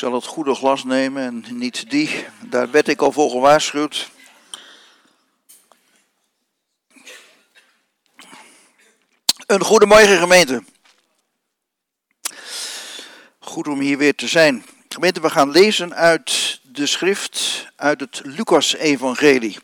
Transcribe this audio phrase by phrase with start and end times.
[0.00, 2.26] zal het goede glas nemen en niet die.
[2.40, 4.10] Daar werd ik al voor gewaarschuwd.
[9.46, 10.62] Een goedemorgen gemeente.
[13.38, 14.64] Goed om hier weer te zijn.
[14.88, 19.58] Gemeente, we gaan lezen uit de schrift, uit het Lucas-evangelie.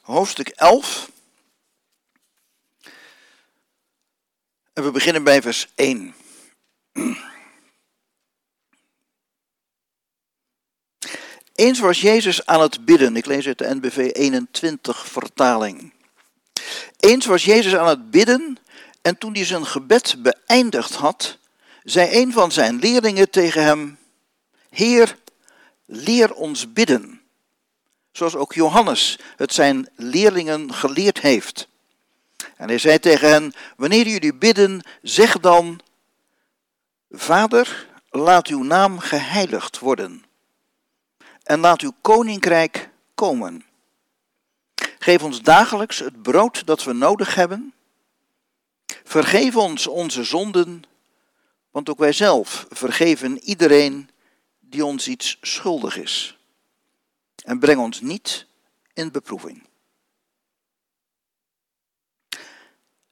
[0.00, 1.10] Hoofdstuk 11.
[4.72, 6.14] En we beginnen bij vers 1.
[11.58, 13.16] Eens was Jezus aan het bidden.
[13.16, 15.92] Ik lees uit de NBV 21 vertaling.
[16.96, 18.58] Eens was Jezus aan het bidden
[19.02, 21.38] en toen hij zijn gebed beëindigd had,
[21.82, 23.98] zei een van zijn leerlingen tegen hem:
[24.70, 25.18] Heer,
[25.86, 27.20] leer ons bidden.
[28.12, 31.68] Zoals ook Johannes het zijn leerlingen geleerd heeft.
[32.56, 35.80] En hij zei tegen hen: Wanneer jullie bidden, zeg dan:
[37.10, 40.26] Vader, laat uw naam geheiligd worden
[41.48, 43.64] en laat uw koninkrijk komen.
[44.98, 47.74] Geef ons dagelijks het brood dat we nodig hebben.
[49.04, 50.82] Vergeef ons onze zonden,
[51.70, 54.10] want ook wij zelf vergeven iedereen
[54.60, 56.38] die ons iets schuldig is.
[57.44, 58.46] En breng ons niet
[58.94, 59.67] in beproeving.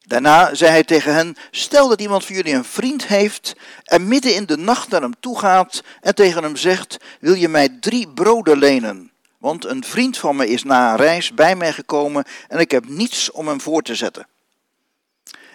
[0.08, 4.34] Daarna zei hij tegen hen: Stel dat iemand van jullie een vriend heeft en midden
[4.34, 8.08] in de nacht naar hem toe gaat en tegen hem zegt: Wil je mij drie
[8.08, 9.10] broden lenen?
[9.38, 12.88] Want een vriend van me is na een reis bij mij gekomen en ik heb
[12.88, 14.26] niets om hem voor te zetten.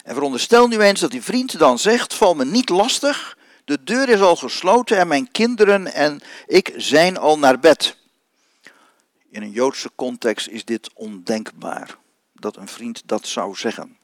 [0.04, 4.10] En veronderstel nu eens dat die vriend dan zegt: Val me niet lastig, de deur
[4.10, 7.96] is al gesloten en mijn kinderen en ik zijn al naar bed.
[9.30, 11.98] In een Joodse context is dit ondenkbaar
[12.34, 14.00] dat een vriend dat zou zeggen.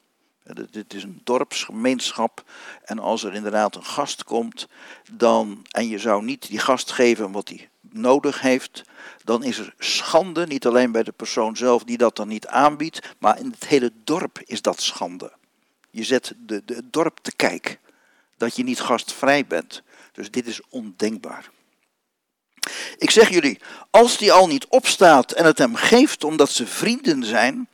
[0.70, 2.44] Dit is een dorpsgemeenschap.
[2.84, 4.68] En als er inderdaad een gast komt,
[5.12, 8.82] dan, en je zou niet die gast geven wat hij nodig heeft,
[9.24, 13.14] dan is er schande, niet alleen bij de persoon zelf die dat dan niet aanbiedt,
[13.18, 15.32] maar in het hele dorp is dat schande.
[15.90, 17.78] Je zet de, de, het dorp te kijk
[18.36, 19.82] dat je niet gastvrij bent.
[20.12, 21.50] Dus dit is ondenkbaar.
[22.98, 23.58] Ik zeg jullie,
[23.90, 27.68] als die al niet opstaat en het hem geeft omdat ze vrienden zijn,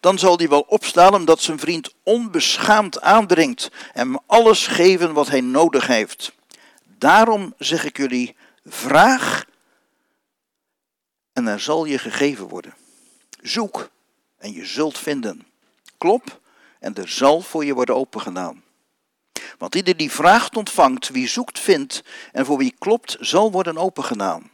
[0.00, 5.28] dan zal hij wel opstaan omdat zijn vriend onbeschaamd aandringt en hem alles geven wat
[5.28, 6.32] hij nodig heeft.
[6.84, 9.44] Daarom zeg ik jullie, vraag
[11.32, 12.74] en er zal je gegeven worden.
[13.42, 13.90] Zoek
[14.38, 15.46] en je zult vinden.
[15.98, 16.40] Klop
[16.80, 18.62] en er zal voor je worden opengedaan.
[19.58, 22.02] Want ieder die vraagt ontvangt, wie zoekt vindt
[22.32, 24.50] en voor wie klopt zal worden opengedaan.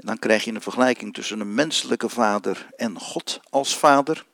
[0.00, 4.26] En dan krijg je een vergelijking tussen een menselijke vader en God als vader.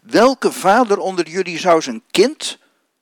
[0.00, 2.58] Welke vader onder jullie zou zijn kind,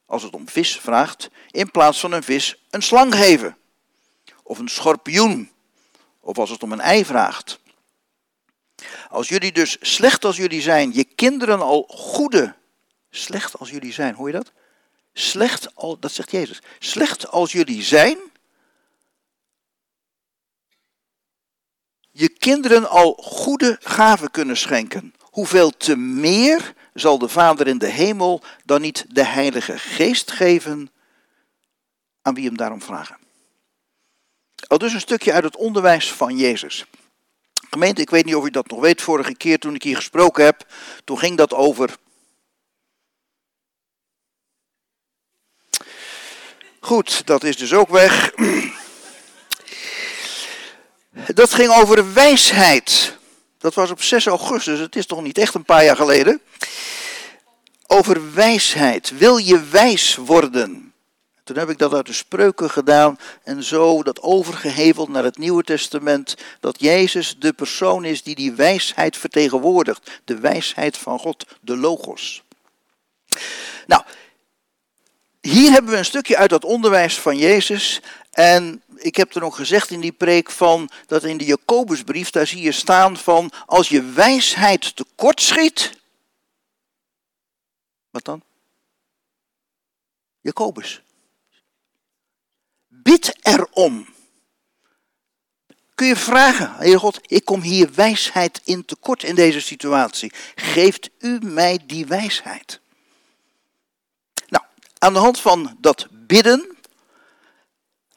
[0.07, 3.57] als het om vis vraagt, in plaats van een vis een slang geven?
[4.43, 5.51] Of een schorpioen?
[6.21, 7.61] Of als het om een ei vraagt?
[9.09, 12.55] Als jullie dus slecht als jullie zijn, je kinderen al goede,
[13.11, 14.53] slecht als jullie zijn, hoor je dat?
[15.13, 16.63] Slecht al, dat zegt Jezus.
[16.79, 18.19] Slecht als jullie zijn,
[22.13, 27.89] je kinderen al goede gaven kunnen schenken, hoeveel te meer zal de Vader in de
[27.89, 30.91] hemel dan niet de Heilige Geest geven
[32.23, 33.17] aan wie hem daarom vragen.
[34.67, 36.85] Al dus een stukje uit het onderwijs van Jezus.
[37.71, 40.45] Gemeente, ik weet niet of u dat nog weet, vorige keer toen ik hier gesproken
[40.45, 40.67] heb,
[41.05, 41.97] toen ging dat over.
[46.81, 48.33] Goed, dat is dus ook weg.
[51.35, 53.19] Dat ging over wijsheid.
[53.59, 56.41] Dat was op 6 augustus, het is toch niet echt een paar jaar geleden.
[57.87, 59.19] Over wijsheid.
[59.19, 60.93] Wil je wijs worden?
[61.45, 65.63] Toen heb ik dat uit de spreuken gedaan en zo dat overgeheveld naar het Nieuwe
[65.63, 66.37] Testament.
[66.61, 70.21] Dat Jezus de persoon is die die wijsheid vertegenwoordigt.
[70.25, 72.43] De wijsheid van God, de Logos.
[73.87, 74.03] Nou,
[75.41, 78.01] hier hebben we een stukje uit dat onderwijs van Jezus.
[78.31, 82.47] En ik heb er nog gezegd in die preek van, dat in de Jacobusbrief, daar
[82.47, 86.01] zie je staan van, als je wijsheid tekortschiet,
[88.11, 88.43] wat dan?
[90.41, 91.03] Jacobus.
[92.89, 94.07] Bid erom.
[95.95, 100.33] Kun je vragen, Heer God, ik kom hier wijsheid in tekort in deze situatie.
[100.55, 102.81] Geeft u mij die wijsheid?
[104.49, 104.65] Nou,
[104.99, 106.72] aan de hand van dat bidden,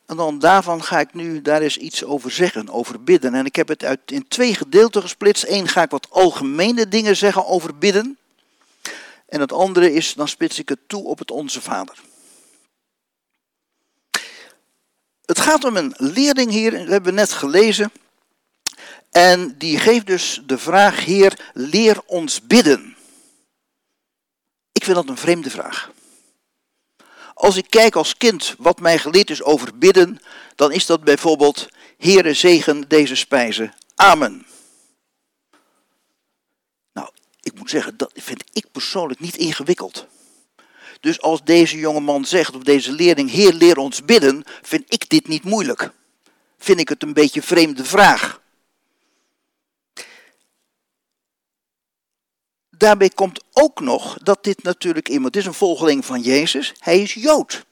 [0.06, 3.34] en dan daarvan ga ik nu daar eens iets over zeggen, over bidden.
[3.34, 5.48] En ik heb het uit, in twee gedeelten gesplitst.
[5.48, 8.18] Eén ga ik wat algemene dingen zeggen over bidden.
[9.26, 12.00] En het andere is, dan spits ik het toe op het Onze Vader.
[15.26, 17.92] Het gaat om een leerling hier, dat hebben we net gelezen.
[19.12, 22.96] En die geeft dus de vraag, Heer, leer ons bidden.
[24.72, 25.92] Ik vind dat een vreemde vraag.
[27.36, 30.20] Als ik kijk als kind wat mij geleerd is over bidden,
[30.56, 31.68] dan is dat bijvoorbeeld,
[31.98, 33.74] Heere zegen deze spijzen.
[33.96, 34.46] Amen.
[36.94, 37.10] Nou,
[37.42, 40.08] ik moet zeggen, dat vind ik persoonlijk niet ingewikkeld.
[41.00, 45.10] Dus als deze jonge man zegt, of deze leerling, Heer leer ons bidden, vind ik
[45.10, 45.92] dit niet moeilijk.
[46.58, 48.42] Vind ik het een beetje vreemde vraag.
[52.78, 56.74] Daarbij komt ook nog dat dit natuurlijk iemand is, een volgeling van Jezus.
[56.80, 57.66] Hij is Jood.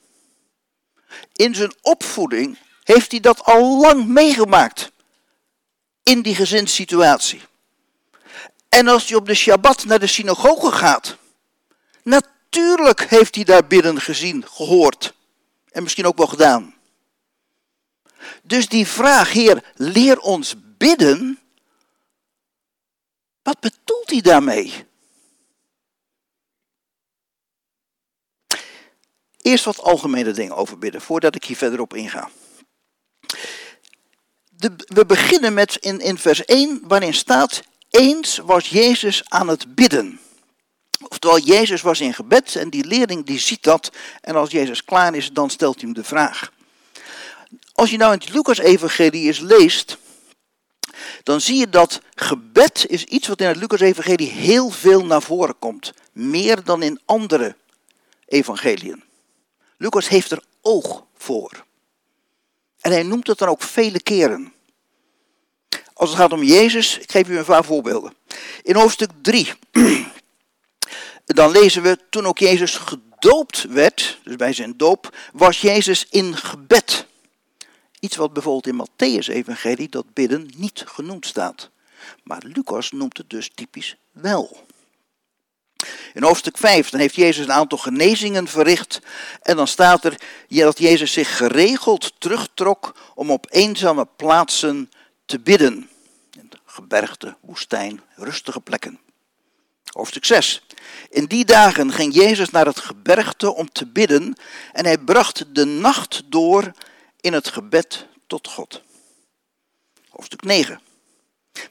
[1.34, 4.92] In zijn opvoeding heeft hij dat al lang meegemaakt.
[6.04, 7.42] In die gezinssituatie.
[8.70, 11.18] En als hij op de Shabbat naar de synagoge gaat,
[12.04, 15.14] natuurlijk heeft hij daar bidden gezien, gehoord.
[15.72, 16.76] En misschien ook wel gedaan.
[18.44, 21.40] Dus die vraag, Heer, leer ons bidden.
[23.42, 24.86] Wat bedoelt hij daarmee?
[29.44, 32.30] Eerst wat algemene dingen over bidden, voordat ik hier verder op inga.
[34.86, 40.20] We beginnen met in, in vers 1, waarin staat: Eens was Jezus aan het bidden.
[41.08, 43.92] Oftewel, Jezus was in gebed en die leerling die ziet dat.
[44.22, 46.52] En als Jezus klaar is, dan stelt hij hem de vraag.
[47.74, 49.98] Als je nou in het Lucas-evangelie eens leest,
[51.24, 55.60] dan zie je dat gebed is iets wat in het Lucas-evangelie heel veel naar voren
[55.60, 55.94] komt.
[56.12, 57.56] Meer dan in andere
[58.26, 59.04] evangeliën.
[59.78, 61.66] Lucas heeft er oog voor.
[62.80, 64.54] En hij noemt het dan ook vele keren.
[65.94, 68.14] Als het gaat om Jezus, ik geef u een paar voorbeelden.
[68.62, 69.54] In hoofdstuk 3,
[71.26, 76.38] dan lezen we, toen ook Jezus gedoopt werd, dus bij zijn doop, was Jezus in
[76.38, 77.06] gebed.
[78.00, 81.70] Iets wat bijvoorbeeld in Matthäus evangelie, dat bidden, niet genoemd staat.
[82.24, 84.66] Maar Lucas noemt het dus typisch wel.
[86.14, 89.00] In hoofdstuk 5 dan heeft Jezus een aantal genezingen verricht.
[89.42, 94.92] En dan staat er dat Jezus zich geregeld terugtrok om op eenzame plaatsen
[95.26, 95.90] te bidden.
[96.38, 99.00] In gebergte, woestijn, rustige plekken.
[99.84, 100.66] Hoofdstuk 6.
[101.10, 104.36] In die dagen ging Jezus naar het gebergte om te bidden
[104.72, 106.72] en hij bracht de nacht door
[107.22, 108.82] in het gebed tot God.
[110.10, 110.82] Hoofdstuk 9.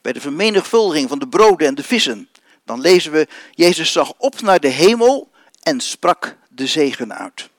[0.02, 2.28] Bij de vermenigvuldiging van de broden en de vissen
[2.64, 5.30] dan lezen we, Jezus zag op naar de hemel
[5.62, 7.50] en sprak de zegen uit.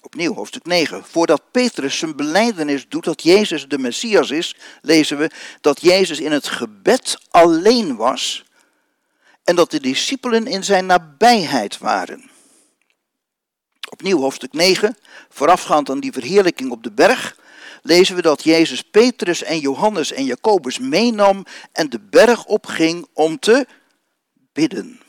[0.00, 1.04] Opnieuw, hoofdstuk 9.
[1.04, 5.30] Voordat Petrus zijn beleidenis doet dat Jezus de Messias is, lezen we
[5.60, 8.44] dat Jezus in het gebed alleen was
[9.44, 12.30] en dat de discipelen in zijn nabijheid waren.
[13.90, 14.96] Opnieuw, hoofdstuk 9.
[15.28, 17.36] Voorafgaand aan die verheerlijking op de berg,
[17.86, 23.38] lezen we dat Jezus Petrus en Johannes en Jacobus meenam en de berg opging om
[23.38, 23.66] te
[24.52, 25.00] bidden.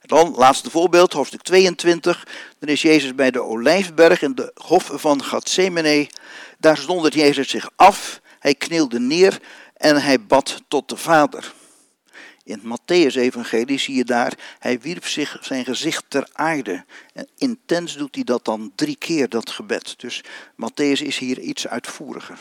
[0.00, 2.26] Dan, laatste voorbeeld, hoofdstuk 22.
[2.58, 6.08] Dan is Jezus bij de Olijfberg in de hof van Gethsemane.
[6.58, 9.40] Daar zondert Jezus zich af, hij knielde neer
[9.74, 11.52] en hij bad tot de Vader.
[12.44, 16.84] In het Matthäus-evangelie zie je daar, hij wierp zich zijn gezicht ter aarde.
[17.14, 19.94] En intens doet hij dat dan drie keer, dat gebed.
[19.96, 22.38] Dus Matthäus is hier iets uitvoeriger.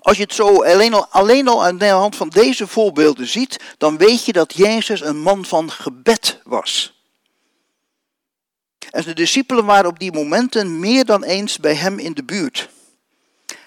[0.00, 3.60] Als je het zo alleen al, alleen al aan de hand van deze voorbeelden ziet,
[3.78, 7.02] dan weet je dat Jezus een man van gebed was.
[8.90, 12.68] En de discipelen waren op die momenten meer dan eens bij hem in de buurt.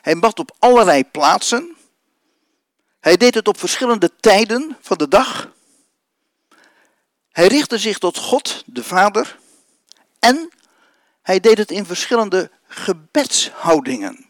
[0.01, 1.75] Hij bad op allerlei plaatsen,
[3.01, 5.53] hij deed het op verschillende tijden van de dag.
[7.31, 9.39] Hij richtte zich tot God, de Vader.
[10.20, 10.50] En
[11.22, 14.25] hij deed het in verschillende gebedshoudingen.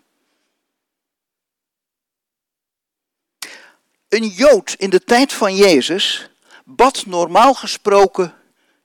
[4.09, 6.29] Een Jood in de tijd van Jezus
[6.65, 8.35] bad normaal gesproken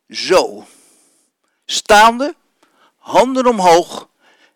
[0.08, 0.66] zo.
[1.64, 2.34] Staande,
[2.96, 4.08] handen omhoog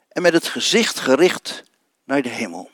[0.08, 1.62] en met het gezicht gericht
[2.04, 2.70] naar de hemel.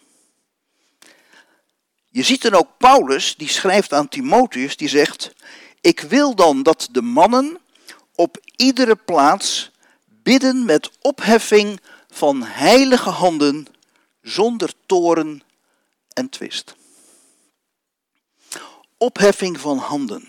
[2.17, 5.33] Je ziet dan ook Paulus, die schrijft aan Timotheus, die zegt,
[5.81, 7.59] ik wil dan dat de mannen
[8.15, 9.71] op iedere plaats
[10.07, 13.67] bidden met opheffing van heilige handen,
[14.23, 15.43] zonder toren
[16.13, 16.77] en twist.
[18.97, 20.29] Opheffing van handen.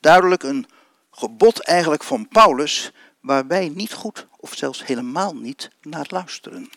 [0.00, 0.66] Duidelijk een
[1.10, 6.70] gebod eigenlijk van Paulus, waar wij niet goed of zelfs helemaal niet naar luisteren.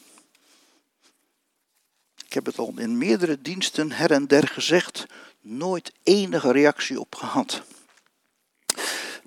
[2.27, 5.05] Ik heb het al in meerdere diensten her en der gezegd,
[5.41, 7.61] nooit enige reactie op gehad.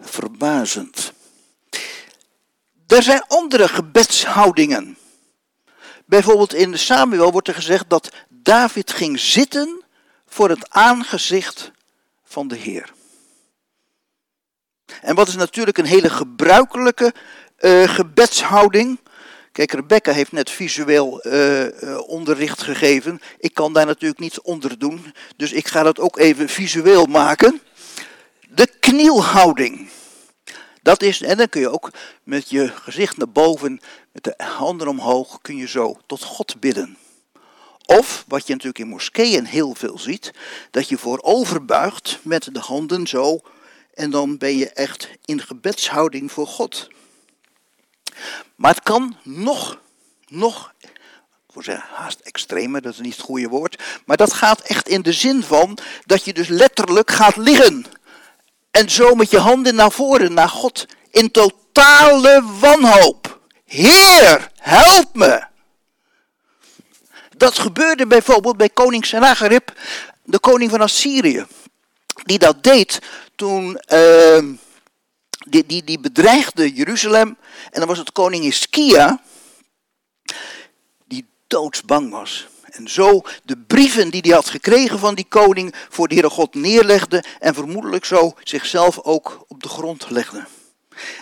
[0.01, 1.13] Verbazend.
[2.87, 4.97] Er zijn andere gebedshoudingen.
[6.05, 9.83] Bijvoorbeeld in Samuel wordt er gezegd dat David ging zitten
[10.27, 11.71] voor het aangezicht
[12.25, 12.93] van de Heer.
[15.03, 17.15] En wat is natuurlijk een hele gebruikelijke
[17.59, 18.99] uh, gebedshouding.
[19.53, 23.21] Kijk, Rebecca heeft net visueel uh, onderricht gegeven.
[23.39, 27.61] Ik kan daar natuurlijk niets onder doen, dus ik ga dat ook even visueel maken.
[28.49, 29.89] De knielhouding.
[30.83, 31.91] Dat is, en dan kun je ook
[32.23, 33.81] met je gezicht naar boven,
[34.13, 36.97] met de handen omhoog, kun je zo tot God bidden.
[37.87, 40.31] Of, wat je natuurlijk in moskeeën heel veel ziet,
[40.71, 43.41] dat je voorover buigt met de handen zo
[43.95, 46.89] en dan ben je echt in gebedshouding voor God.
[48.57, 49.79] Maar het kan nog,
[50.29, 54.61] nog, ik wil zeggen haast extremer, dat is niet het goede woord, maar dat gaat
[54.61, 57.85] echt in de zin van dat je dus letterlijk gaat liggen.
[58.71, 63.41] En zo met je handen naar voren, naar God, in totale wanhoop.
[63.65, 65.49] Heer, help me!
[67.37, 69.73] Dat gebeurde bijvoorbeeld bij koning Sennacherib,
[70.23, 71.47] de koning van Assyrië.
[72.25, 72.99] Die dat deed
[73.37, 74.45] toen uh,
[75.49, 77.37] die, die, die bedreigde Jeruzalem.
[77.71, 79.23] En dan was het koning Iskia
[81.07, 82.49] die doodsbang was.
[82.71, 86.55] En zo de brieven die hij had gekregen van die koning voor de Heere God
[86.55, 90.47] neerlegde en vermoedelijk zo zichzelf ook op de grond legde.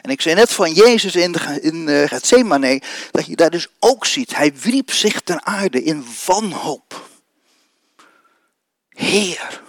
[0.02, 4.06] En ik zei net van Jezus in, in uh, Gethsemane, dat je daar dus ook
[4.06, 4.36] ziet.
[4.36, 7.08] Hij wierp zich ten aarde in wanhoop.
[8.88, 9.62] Heer.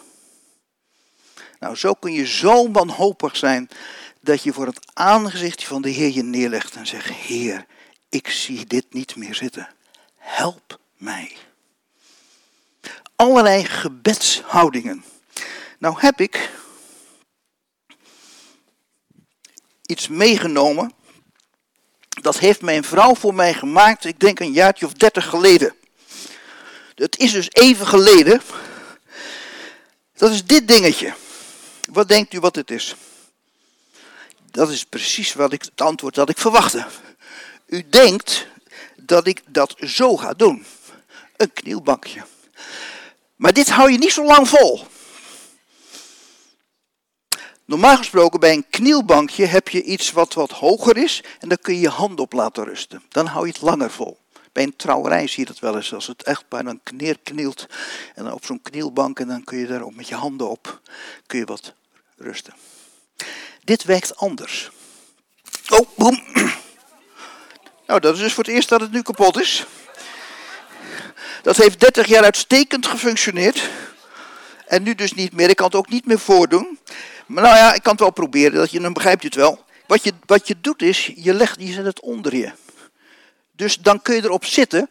[1.60, 3.70] Nou, zo kun je zo wanhopig zijn
[4.22, 7.66] dat je voor het aangezicht van de Heer je neerlegt en zegt, Heer,
[8.10, 9.70] ik zie dit niet meer zitten.
[10.16, 11.36] Help mij.
[13.16, 15.04] Allerlei gebedshoudingen.
[15.80, 16.50] Nou heb ik
[19.86, 20.94] iets meegenomen.
[22.22, 25.76] Dat heeft mijn vrouw voor mij gemaakt, ik denk een jaartje of dertig geleden.
[26.96, 28.42] Het is dus even geleden.
[30.14, 31.14] Dat is dit dingetje.
[31.92, 32.96] Wat denkt u wat het is?
[34.52, 36.86] Dat is precies wat ik, het antwoord dat ik verwachtte.
[37.66, 38.48] U denkt
[38.96, 40.66] dat ik dat zo ga doen.
[41.38, 42.26] Een knielbankje.
[43.36, 44.88] Maar dit hou je niet zo lang vol.
[47.66, 51.74] Normaal gesproken bij een knielbankje heb je iets wat wat hoger is en dan kun
[51.74, 53.04] je je hand op laten rusten.
[53.10, 54.18] Dan hou je het langer vol.
[54.52, 57.66] Bij een trouwerij zie je dat wel eens als het echt bij een neerknielt
[58.16, 60.82] en dan op zo'n knielbank en dan kun je daar ook met je handen op
[61.26, 61.74] kun je wat
[62.18, 62.54] rusten.
[63.70, 64.70] Dit werkt anders.
[65.70, 66.24] Oh, boem.
[67.88, 69.66] Nou, dat is dus voor het eerst dat het nu kapot is.
[71.42, 73.70] Dat heeft 30 jaar uitstekend gefunctioneerd.
[74.68, 75.50] En nu dus niet meer.
[75.50, 76.80] Ik kan het ook niet meer voordoen.
[77.26, 78.54] Maar nou ja, ik kan het wel proberen.
[78.54, 79.66] Dat je, dan begrijpt je het wel.
[79.88, 82.52] Wat je, wat je doet is, je, legt, je zet het onder je.
[83.52, 84.90] Dus dan kun je erop zitten.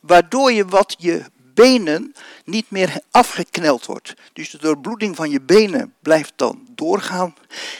[0.00, 1.22] Waardoor je wat je
[1.54, 4.14] benen niet meer afgekneld wordt.
[4.32, 7.34] Dus de doorbloeding van je benen blijft dan doorgaan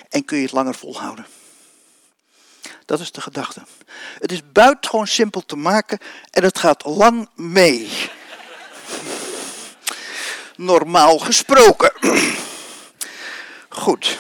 [0.09, 1.27] en kun je het langer volhouden.
[2.85, 3.63] Dat is de gedachte.
[4.19, 5.99] Het is buitengewoon simpel te maken
[6.31, 7.89] en het gaat lang mee.
[10.57, 11.93] Normaal gesproken.
[13.69, 14.19] Goed.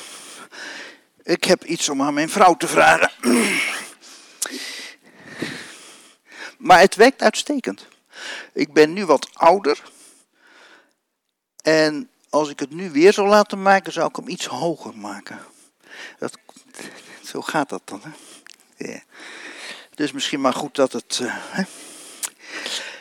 [1.22, 3.10] Ik heb iets om aan mijn vrouw te vragen.
[6.58, 7.86] Maar het werkt uitstekend.
[8.52, 9.82] Ik ben nu wat ouder.
[11.62, 15.38] En als ik het nu weer zou laten maken, zou ik hem iets hoger maken.
[16.18, 16.38] Dat,
[17.30, 18.00] zo gaat dat dan.
[18.02, 18.10] Hè?
[18.86, 19.02] Ja.
[19.94, 21.18] Dus misschien maar goed dat het.
[21.22, 21.62] Uh, hè?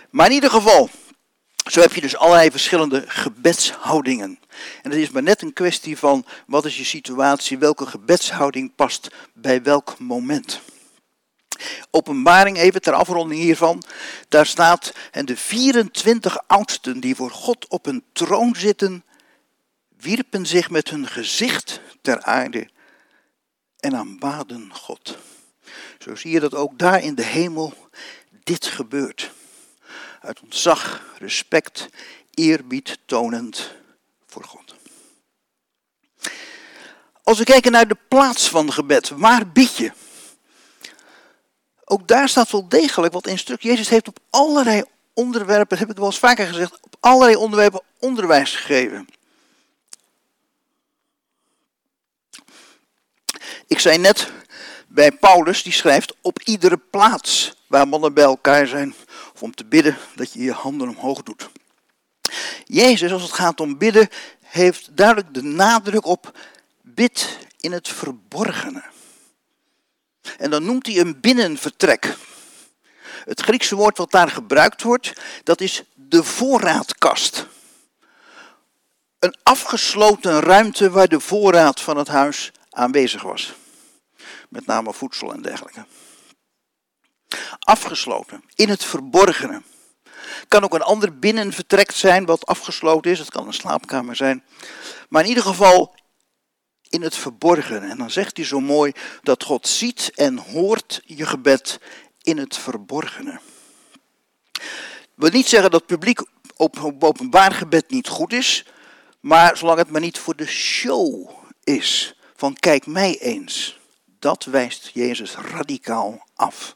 [0.09, 0.89] Maar in ieder geval,
[1.71, 4.39] zo heb je dus allerlei verschillende gebedshoudingen.
[4.81, 9.07] En het is maar net een kwestie van wat is je situatie, welke gebedshouding past
[9.33, 10.61] bij welk moment.
[11.91, 13.83] Openbaring, even ter afronding hiervan.
[14.29, 19.03] Daar staat, en de 24 oudsten die voor God op een troon zitten,
[19.97, 22.69] wierpen zich met hun gezicht ter aarde
[23.79, 25.17] en aanbaden God.
[25.99, 27.73] Zo zie je dat ook daar in de hemel
[28.43, 29.31] dit gebeurt.
[30.21, 31.89] Uit ontzag, respect,
[32.33, 33.71] eerbied tonend
[34.27, 34.75] voor God.
[37.23, 39.91] Als we kijken naar de plaats van gebed, waar bid je?
[41.85, 43.69] Ook daar staat wel degelijk wat instructie.
[43.69, 48.55] Jezus heeft op allerlei onderwerpen, heb ik wel eens vaker gezegd, op allerlei onderwerpen onderwijs
[48.55, 49.07] gegeven.
[53.67, 54.31] Ik zei net
[54.87, 58.95] bij Paulus, die schrijft op iedere plaats waar mannen bij elkaar zijn,
[59.33, 61.49] of om te bidden, dat je je handen omhoog doet.
[62.65, 64.09] Jezus, als het gaat om bidden,
[64.41, 66.37] heeft duidelijk de nadruk op
[66.81, 68.83] bid in het verborgene.
[70.37, 72.15] En dan noemt hij een binnenvertrek.
[73.25, 75.13] Het Griekse woord wat daar gebruikt wordt,
[75.43, 77.47] dat is de voorraadkast.
[79.19, 83.53] Een afgesloten ruimte waar de voorraad van het huis aanwezig was.
[84.49, 85.85] Met name voedsel en dergelijke.
[87.59, 89.61] Afgesloten, in het verborgene.
[90.47, 93.19] Kan ook een ander binnenvertrek zijn wat afgesloten is.
[93.19, 94.43] Het kan een slaapkamer zijn.
[95.09, 95.95] Maar in ieder geval
[96.93, 97.87] in het verborgene.
[97.87, 101.79] En dan zegt hij zo mooi dat God ziet en hoort je gebed
[102.21, 103.39] in het verborgene.
[105.15, 106.21] wil niet zeggen dat publiek
[106.99, 108.65] openbaar gebed niet goed is,
[109.19, 111.29] maar zolang het maar niet voor de show
[111.63, 113.79] is, van kijk mij eens,
[114.19, 116.75] dat wijst Jezus radicaal af.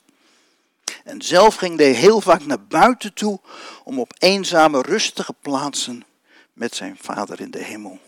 [1.03, 3.39] En zelf ging hij heel vaak naar buiten toe
[3.83, 6.05] om op eenzame, rustige plaatsen
[6.53, 8.00] met zijn Vader in de hemel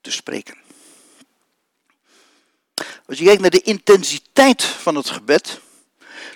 [0.00, 0.61] te spreken.
[3.06, 5.60] Als je kijkt naar de intensiteit van het gebed,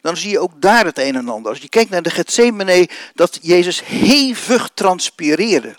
[0.00, 1.50] dan zie je ook daar het een en ander.
[1.50, 5.76] Als je kijkt naar de Gethsemane, dat Jezus hevig transpireerde.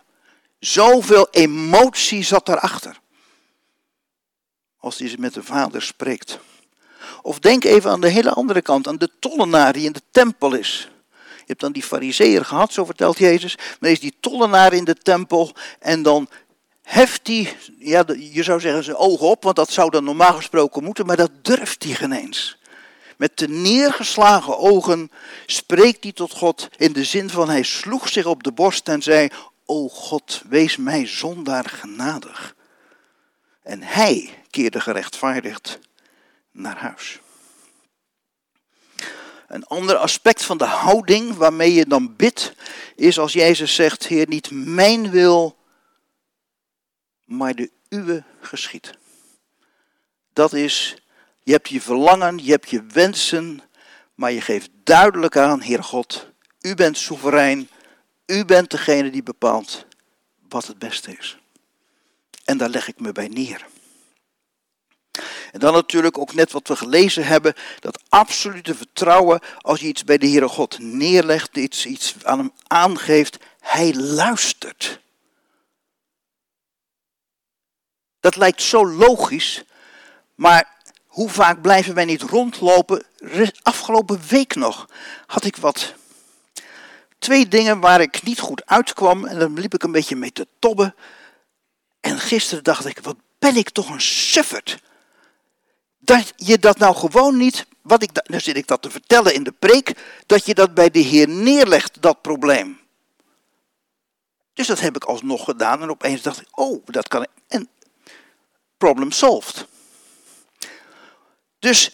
[0.60, 3.00] Zoveel emotie zat daarachter.
[4.78, 6.40] Als hij met de Vader spreekt.
[7.22, 10.54] Of denk even aan de hele andere kant, aan de tollenaar die in de tempel
[10.54, 10.90] is.
[11.38, 13.58] Je hebt dan die fariseer gehad, zo vertelt Jezus.
[13.80, 16.30] Maar is die tollenaar in de tempel en dan
[16.88, 20.84] heft hij, ja, je zou zeggen zijn ogen op, want dat zou dan normaal gesproken
[20.84, 22.58] moeten, maar dat durft hij geen eens.
[23.18, 25.12] Met de neergeslagen ogen
[25.46, 29.02] spreekt hij tot God in de zin van hij sloeg zich op de borst en
[29.02, 29.30] zei,
[29.66, 32.56] O God, wees mij zondaar genadig.
[33.64, 35.80] En hij keerde gerechtvaardigd
[36.52, 37.20] naar huis.
[39.48, 42.54] Een ander aspect van de houding waarmee je dan bidt,
[42.96, 45.57] is als Jezus zegt, Heer, niet mijn wil,
[47.28, 48.98] maar de uwe geschiet.
[50.34, 50.98] Dat is,
[51.44, 53.62] je hebt je verlangen, je hebt je wensen,
[54.16, 56.28] maar je geeft duidelijk aan, Heer God,
[56.62, 57.70] u bent soeverein,
[58.26, 59.86] u bent degene die bepaalt
[60.50, 61.38] wat het beste is.
[62.46, 63.66] En daar leg ik me bij neer.
[65.52, 70.04] En dan natuurlijk ook net wat we gelezen hebben, dat absolute vertrouwen als je iets
[70.04, 75.00] bij de Heere God neerlegt, iets, iets aan hem aangeeft, hij luistert.
[78.28, 79.64] Dat lijkt zo logisch,
[80.36, 83.04] maar hoe vaak blijven wij niet rondlopen?
[83.62, 84.90] Afgelopen week nog
[85.26, 85.94] had ik wat.
[87.20, 90.48] Twee dingen waar ik niet goed uitkwam en dan liep ik een beetje mee te
[90.60, 90.96] tobben.
[92.00, 94.80] En gisteren dacht ik, wat ben ik toch een sufferd.
[95.98, 99.44] Dat je dat nou gewoon niet, wat ik, nu zit ik dat te vertellen in
[99.44, 99.94] de preek,
[100.26, 102.80] dat je dat bij de Heer neerlegt, dat probleem.
[104.54, 107.37] Dus dat heb ik alsnog gedaan en opeens dacht ik, oh, dat kan ik.
[108.78, 109.68] Problem solved.
[111.60, 111.92] Dus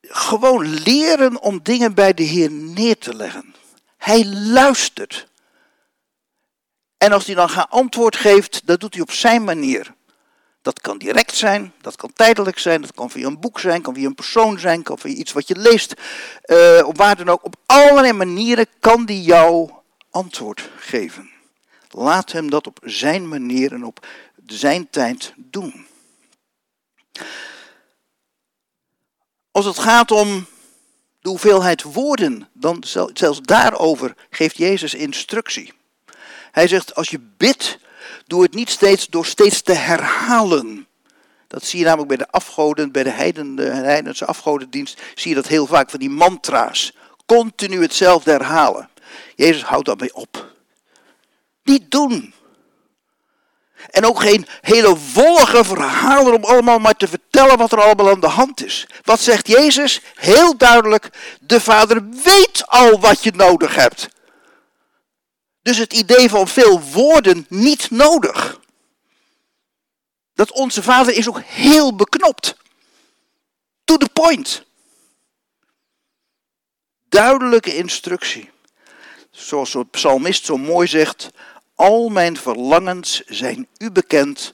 [0.00, 3.54] gewoon leren om dingen bij de Heer neer te leggen.
[3.96, 5.28] Hij luistert.
[6.98, 9.94] En als hij dan geen antwoord geeft, dat doet hij op zijn manier.
[10.62, 13.94] Dat kan direct zijn, dat kan tijdelijk zijn, dat kan via een boek zijn, kan
[13.94, 15.94] via een persoon zijn, kan via iets wat je leest.
[16.46, 19.70] Uh, op waar dan ook, op allerlei manieren kan hij jou
[20.10, 21.30] antwoord geven.
[21.88, 24.06] Laat hem dat op zijn manier en op
[24.46, 25.86] zijn tijd doen.
[29.50, 30.46] Als het gaat om
[31.20, 35.72] de hoeveelheid woorden, dan zelfs daarover geeft Jezus instructie.
[36.52, 37.78] Hij zegt, als je bidt,
[38.26, 40.86] doe het niet steeds door steeds te herhalen.
[41.46, 45.34] Dat zie je namelijk bij de afgoden, bij de, heiden, de heidense afgodendienst, zie je
[45.34, 46.92] dat heel vaak, van die mantra's.
[47.26, 48.88] Continu hetzelfde herhalen.
[49.36, 50.54] Jezus houdt daarmee op.
[51.62, 52.34] Niet doen.
[53.90, 58.20] En ook geen hele wollige verhalen om allemaal maar te vertellen wat er allemaal aan
[58.20, 58.86] de hand is.
[59.02, 60.00] Wat zegt Jezus?
[60.14, 64.08] Heel duidelijk, de Vader weet al wat je nodig hebt.
[65.62, 68.60] Dus het idee van veel woorden niet nodig.
[70.34, 72.56] Dat onze Vader is ook heel beknopt.
[73.84, 74.64] To the point.
[77.08, 78.50] Duidelijke instructie.
[79.30, 81.30] Zoals de psalmist zo mooi zegt,
[81.74, 84.50] al mijn verlangens zijn u bekend,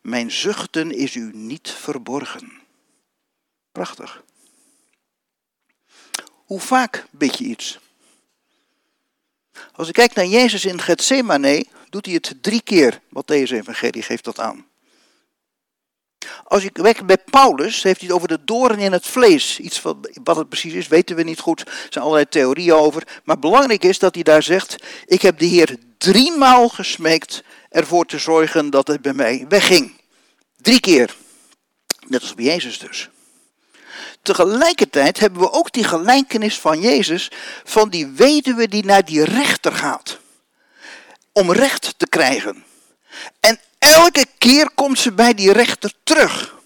[0.00, 2.52] mijn zuchten is u niet verborgen.
[3.72, 4.22] Prachtig.
[6.44, 7.78] Hoe vaak bid je iets?
[9.72, 13.00] Als ik kijk naar Jezus in Gethsemane, doet hij het drie keer.
[13.08, 14.69] Matthäus Evangelie geeft dat aan.
[16.44, 19.58] Als ik kijk bij Paulus, heeft hij het over de doorn in het vlees.
[19.60, 21.60] Iets wat, wat het precies is, weten we niet goed.
[21.60, 23.20] Er zijn allerlei theorieën over.
[23.24, 28.18] Maar belangrijk is dat hij daar zegt: Ik heb de Heer driemaal gesmeekt ervoor te
[28.18, 29.92] zorgen dat het bij mij wegging.
[30.56, 31.16] Drie keer.
[32.06, 33.08] Net als bij Jezus dus.
[34.22, 37.30] Tegelijkertijd hebben we ook die gelijkenis van Jezus,
[37.64, 40.18] van die weduwe die naar die rechter gaat.
[41.32, 42.64] Om recht te krijgen.
[43.40, 46.58] En elke keer komt ze bij die rechter terug.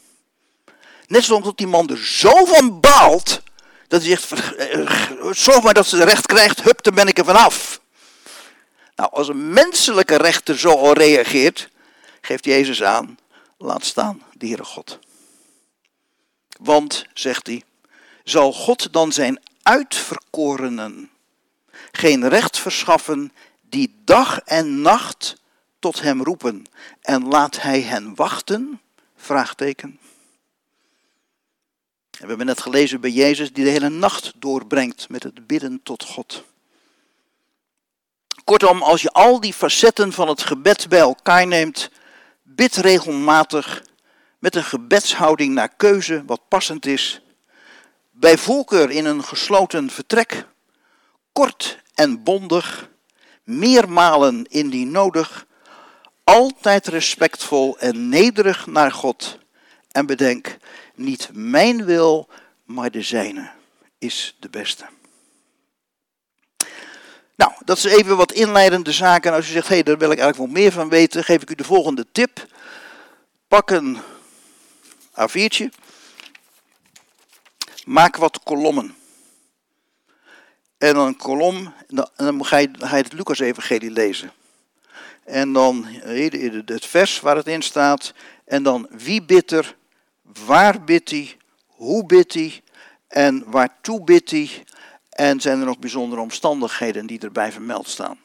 [1.06, 3.42] Net zoals dat die man er zo van baalt,
[3.88, 4.90] dat hij zegt, eh,
[5.30, 7.80] zorg maar dat ze recht krijgt, hup, dan ben ik er vanaf.
[8.96, 11.68] Nou, als een menselijke rechter zo al reageert,
[12.20, 13.18] geeft Jezus aan,
[13.58, 14.98] laat staan, de Heere God.
[16.58, 17.62] Want, zegt hij,
[18.24, 21.10] zal God dan zijn uitverkorenen
[21.92, 25.36] geen recht verschaffen die dag en nacht
[25.84, 26.64] tot hem roepen
[27.00, 28.80] en laat hij hen wachten?
[29.16, 29.98] Vraagteken.
[32.10, 36.04] we hebben net gelezen bij Jezus die de hele nacht doorbrengt met het bidden tot
[36.04, 36.44] God.
[38.44, 41.90] Kortom, als je al die facetten van het gebed bij elkaar neemt,
[42.42, 43.82] bid regelmatig
[44.38, 47.20] met een gebedshouding naar keuze wat passend is,
[48.10, 50.46] bij voorkeur in een gesloten vertrek,
[51.32, 52.88] kort en bondig,
[53.42, 55.46] meermalen indien nodig,
[56.24, 59.38] altijd respectvol en nederig naar God.
[59.90, 60.56] En bedenk,
[60.94, 62.28] niet mijn wil,
[62.64, 63.50] maar de zijne
[63.98, 64.84] is de beste.
[67.36, 69.30] Nou, dat is even wat inleidende zaken.
[69.30, 71.42] En als u zegt, hé, hey, daar wil ik eigenlijk wel meer van weten, geef
[71.42, 72.46] ik u de volgende tip.
[73.48, 73.98] Pak een
[75.20, 75.68] A4'tje.
[77.84, 78.96] Maak wat kolommen.
[80.78, 84.32] En dan een kolom, en dan ga je, ga je het Lucas-evangelie lezen.
[85.24, 85.86] En dan
[86.64, 88.12] het vers waar het in staat.
[88.44, 89.76] En dan wie bidt er,
[90.44, 92.62] waar bidt hij, hoe bidt hij
[93.08, 94.50] en waartoe bidt hij.
[95.08, 98.18] En zijn er nog bijzondere omstandigheden die erbij vermeld staan.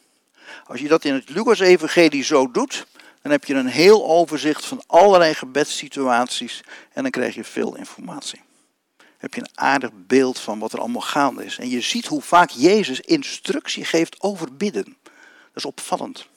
[0.65, 2.87] Als je dat in het Lucas-evangelie zo doet,
[3.21, 8.41] dan heb je een heel overzicht van allerlei gebedssituaties en dan krijg je veel informatie.
[9.17, 11.57] heb je een aardig beeld van wat er allemaal gaande is.
[11.57, 14.97] En je ziet hoe vaak Jezus instructie geeft over bidden.
[15.03, 15.13] Dat
[15.53, 16.27] is opvallend.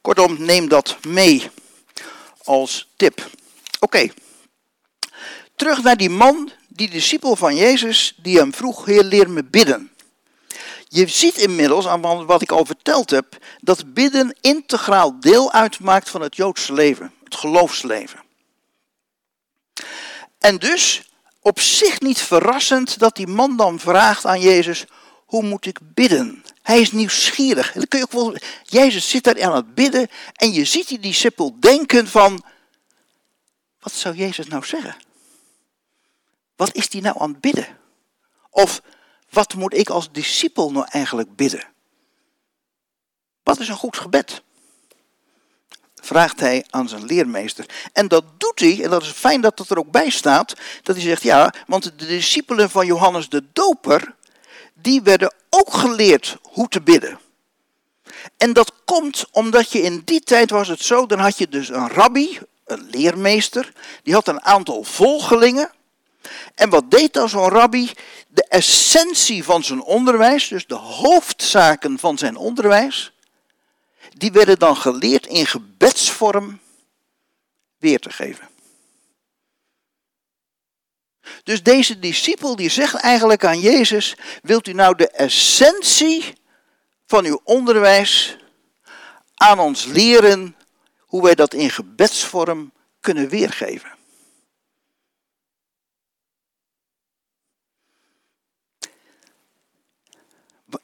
[0.00, 1.50] Kortom, neem dat mee
[2.44, 3.30] als tip.
[3.80, 4.08] Oké,
[5.56, 9.90] terug naar die man, die discipel van Jezus, die hem vroeg, Heer, leer me bidden.
[10.88, 16.20] Je ziet inmiddels aan wat ik al verteld heb, dat bidden integraal deel uitmaakt van
[16.20, 18.20] het Joodse leven, het geloofsleven.
[20.38, 24.84] En dus op zich niet verrassend dat die man dan vraagt aan Jezus:
[25.26, 26.44] hoe moet ik bidden?
[26.62, 27.72] Hij is nieuwsgierig.
[27.72, 30.98] dan kun je ook wel, Jezus zit daar aan het bidden en je ziet die
[30.98, 32.44] discipel denken van,
[33.80, 34.96] wat zou Jezus nou zeggen?
[36.56, 37.66] Wat is die nou aan het bidden?
[38.50, 38.82] Of
[39.30, 41.64] wat moet ik als discipel nou eigenlijk bidden?
[43.42, 44.42] Wat is een goed gebed?
[45.94, 47.66] Vraagt hij aan zijn leermeester.
[47.92, 50.96] En dat doet hij, en dat is fijn dat het er ook bij staat, dat
[50.96, 54.14] hij zegt ja, want de discipelen van Johannes de Doper,
[54.82, 57.18] die werden ook geleerd hoe te bidden.
[58.36, 61.68] En dat komt omdat je in die tijd was het zo, dan had je dus
[61.68, 65.70] een rabbi, een leermeester, die had een aantal volgelingen.
[66.54, 67.90] En wat deed dan zo'n rabbi?
[68.28, 73.12] De essentie van zijn onderwijs, dus de hoofdzaken van zijn onderwijs,
[74.16, 76.58] die werden dan geleerd in gebedsvorm
[77.78, 78.48] weer te geven.
[81.42, 86.32] Dus deze discipel die zegt eigenlijk aan Jezus, wilt u nou de essentie
[87.06, 88.36] van uw onderwijs
[89.34, 90.56] aan ons leren
[90.98, 93.98] hoe wij dat in gebedsvorm kunnen weergeven?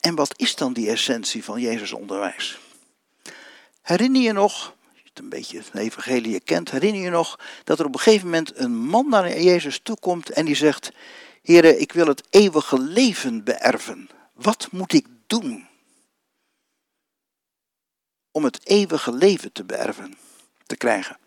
[0.01, 2.59] En wat is dan die essentie van Jezus' onderwijs?
[3.83, 4.76] Herinner je nog,
[5.19, 8.77] een beetje het evangelie kent, herinner je nog dat er op een gegeven moment een
[8.77, 10.91] man naar Jezus toekomt en die zegt,
[11.43, 14.11] Heere, ik wil het eeuwige leven beërven.
[14.33, 15.69] Wat moet ik doen
[18.31, 20.19] om het eeuwige leven te beërven,
[20.67, 21.19] te krijgen?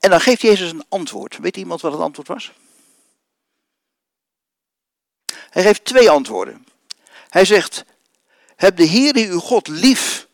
[0.00, 1.38] En dan geeft Jezus een antwoord.
[1.38, 2.52] Weet iemand wat het antwoord was?
[5.50, 6.66] Hij geeft twee antwoorden.
[7.28, 7.84] Hij zegt,
[8.56, 10.26] heb de Heere uw God lief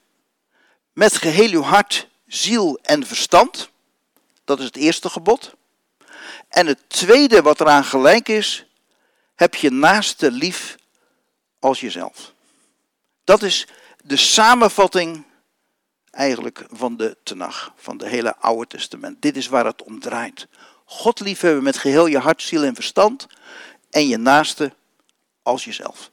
[0.92, 3.70] met geheel uw hart, ziel en verstand.
[4.44, 5.54] Dat is het eerste gebod.
[6.48, 8.66] En het tweede wat eraan gelijk is,
[9.34, 10.76] heb je naaste lief
[11.58, 12.32] als jezelf.
[13.24, 13.66] Dat is
[14.04, 15.24] de samenvatting
[16.10, 19.22] eigenlijk van de Tenach, van de hele Oude Testament.
[19.22, 20.46] Dit is waar het om draait.
[20.84, 23.26] God liefhebben met geheel je hart, ziel en verstand
[23.90, 24.72] en je naaste
[25.42, 26.10] als jezelf.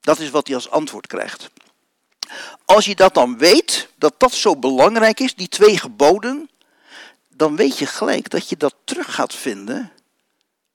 [0.00, 1.50] Dat is wat hij als antwoord krijgt.
[2.64, 6.50] Als je dat dan weet, dat dat zo belangrijk is, die twee geboden,
[7.28, 9.92] dan weet je gelijk dat je dat terug gaat vinden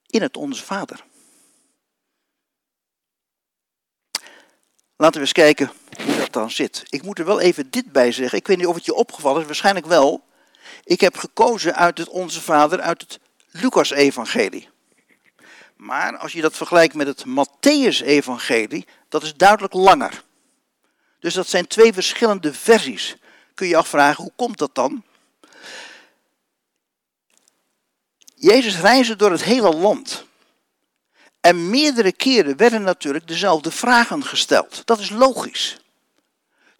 [0.06, 1.04] in het Onze Vader.
[4.96, 5.72] Laten we eens kijken
[6.04, 6.82] hoe dat dan zit.
[6.88, 8.38] Ik moet er wel even dit bij zeggen.
[8.38, 10.24] Ik weet niet of het je opgevallen is, waarschijnlijk wel.
[10.84, 14.68] Ik heb gekozen uit het Onze Vader, uit het Lucas-evangelie.
[15.76, 20.23] Maar als je dat vergelijkt met het Matthäus-evangelie, dat is duidelijk langer.
[21.24, 23.16] Dus dat zijn twee verschillende versies.
[23.54, 25.02] Kun je afvragen, hoe komt dat dan?
[28.34, 30.24] Jezus reisde door het hele land.
[31.40, 34.82] En meerdere keren werden natuurlijk dezelfde vragen gesteld.
[34.84, 35.76] Dat is logisch.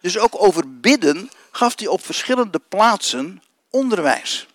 [0.01, 4.47] Dus ook over bidden gaf hij op verschillende plaatsen onderwijs.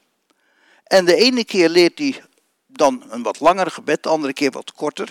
[0.85, 2.25] En de ene keer leert hij
[2.73, 5.11] dan een wat langer gebed, de andere keer wat korter.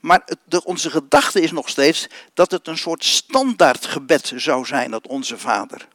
[0.00, 0.28] Maar
[0.64, 5.88] onze gedachte is nog steeds dat het een soort standaardgebed zou zijn, dat onze Vader.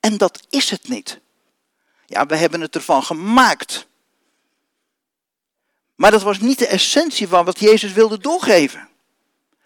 [0.00, 1.20] En dat is het niet.
[2.06, 3.86] Ja, we hebben het ervan gemaakt.
[5.94, 8.88] Maar dat was niet de essentie van wat Jezus wilde doorgeven.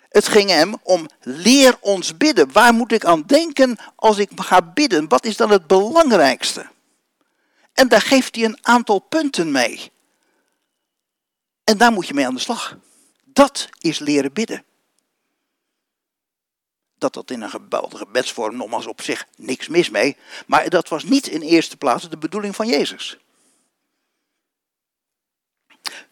[0.09, 2.53] Het ging hem om leer ons bidden.
[2.53, 5.09] Waar moet ik aan denken als ik ga bidden?
[5.09, 6.67] Wat is dan het belangrijkste?
[7.73, 9.91] En daar geeft hij een aantal punten mee.
[11.71, 12.77] En daar moet je mee aan de slag.
[13.25, 14.65] Dat is leren bidden.
[16.99, 20.17] Dat dat in een gebouwde gebedsvorm nogmaals op zich niks mis mee.
[20.47, 23.19] Maar dat was niet in eerste plaats de bedoeling van Jezus.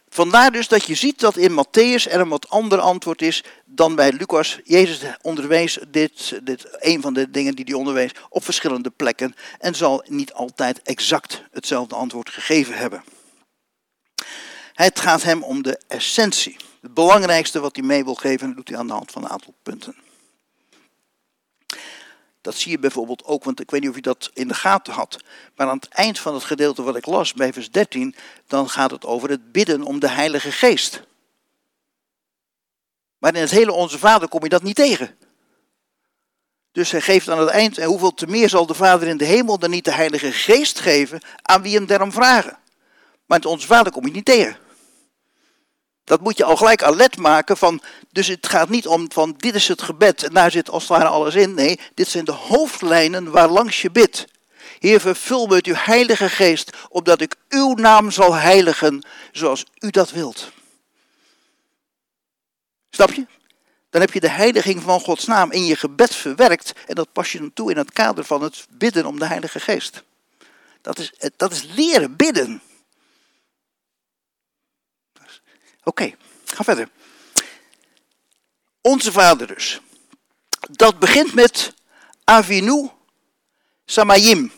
[0.08, 3.94] Vandaar dus dat je ziet dat in Matthäus er een wat ander antwoord is dan
[3.94, 4.60] bij Lucas.
[4.64, 9.74] Jezus onderwees dit, dit, een van de dingen die hij onderwees, op verschillende plekken en
[9.74, 13.13] zal niet altijd exact hetzelfde antwoord gegeven hebben.
[14.74, 16.56] Het gaat hem om de essentie.
[16.80, 19.30] Het belangrijkste wat hij mee wil geven, dat doet hij aan de hand van een
[19.30, 19.96] aantal punten.
[22.40, 24.92] Dat zie je bijvoorbeeld ook, want ik weet niet of je dat in de gaten
[24.92, 25.24] had.
[25.56, 28.14] Maar aan het eind van het gedeelte wat ik las, bij vers 13,
[28.46, 31.02] dan gaat het over het bidden om de Heilige Geest.
[33.18, 35.16] Maar in het hele Onze Vader kom je dat niet tegen.
[36.72, 39.24] Dus hij geeft aan het eind, en hoeveel te meer zal de Vader in de
[39.24, 42.58] hemel dan niet de Heilige Geest geven aan wie hem daarom vragen.
[43.26, 44.62] Maar in Onze Vader kom je niet tegen.
[46.04, 49.54] Dat moet je al gelijk alert maken van, dus het gaat niet om van dit
[49.54, 51.54] is het gebed en daar zit als het ware alles in.
[51.54, 54.24] Nee, dit zijn de hoofdlijnen waar langs je bidt.
[54.78, 60.10] Heer, vervul met uw heilige geest, opdat ik uw naam zal heiligen zoals u dat
[60.10, 60.52] wilt.
[62.90, 63.26] Snap je?
[63.90, 67.32] Dan heb je de heiliging van Gods naam in je gebed verwerkt en dat pas
[67.32, 70.02] je dan toe in het kader van het bidden om de heilige geest.
[70.82, 72.62] Dat is, dat is leren bidden.
[75.84, 76.88] Oké, ga verder.
[78.80, 79.80] Onze Vader dus.
[80.70, 81.74] Dat begint met
[82.24, 82.90] Avinu
[83.84, 84.52] Samayim.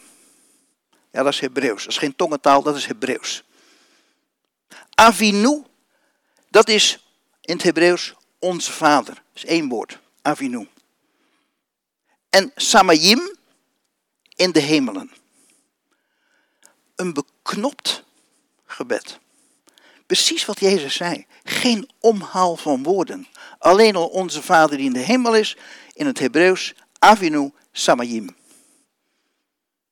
[1.10, 1.82] Ja, dat is Hebreeuws.
[1.82, 3.44] Dat is geen tongentaal, dat is Hebreeuws.
[4.94, 5.62] Avinu,
[6.48, 7.06] dat is
[7.40, 9.14] in het Hebreeuws onze Vader.
[9.14, 9.98] Dat is één woord.
[10.22, 10.68] Avinu.
[12.30, 13.36] En Samayim
[14.34, 15.10] in de hemelen.
[16.96, 18.04] Een beknopt
[18.66, 19.18] gebed.
[20.06, 21.26] Precies wat Jezus zei.
[21.44, 23.26] Geen omhaal van woorden.
[23.58, 25.56] Alleen al onze Vader die in de hemel is,
[25.92, 28.36] in het Hebreeuws, Avinu Samayim.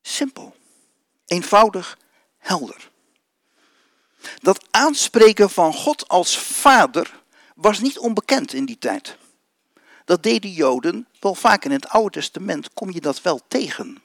[0.03, 0.57] Simpel,
[1.27, 1.99] eenvoudig,
[2.39, 2.91] helder.
[4.41, 7.23] Dat aanspreken van God als Vader
[7.55, 9.17] was niet onbekend in die tijd.
[10.05, 14.03] Dat deden Joden wel vaak in het Oude Testament, kom je dat wel tegen.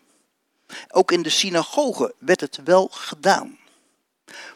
[0.90, 3.58] Ook in de synagoge werd het wel gedaan.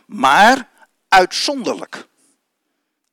[0.05, 0.69] Maar
[1.13, 2.07] uitzonderlijk.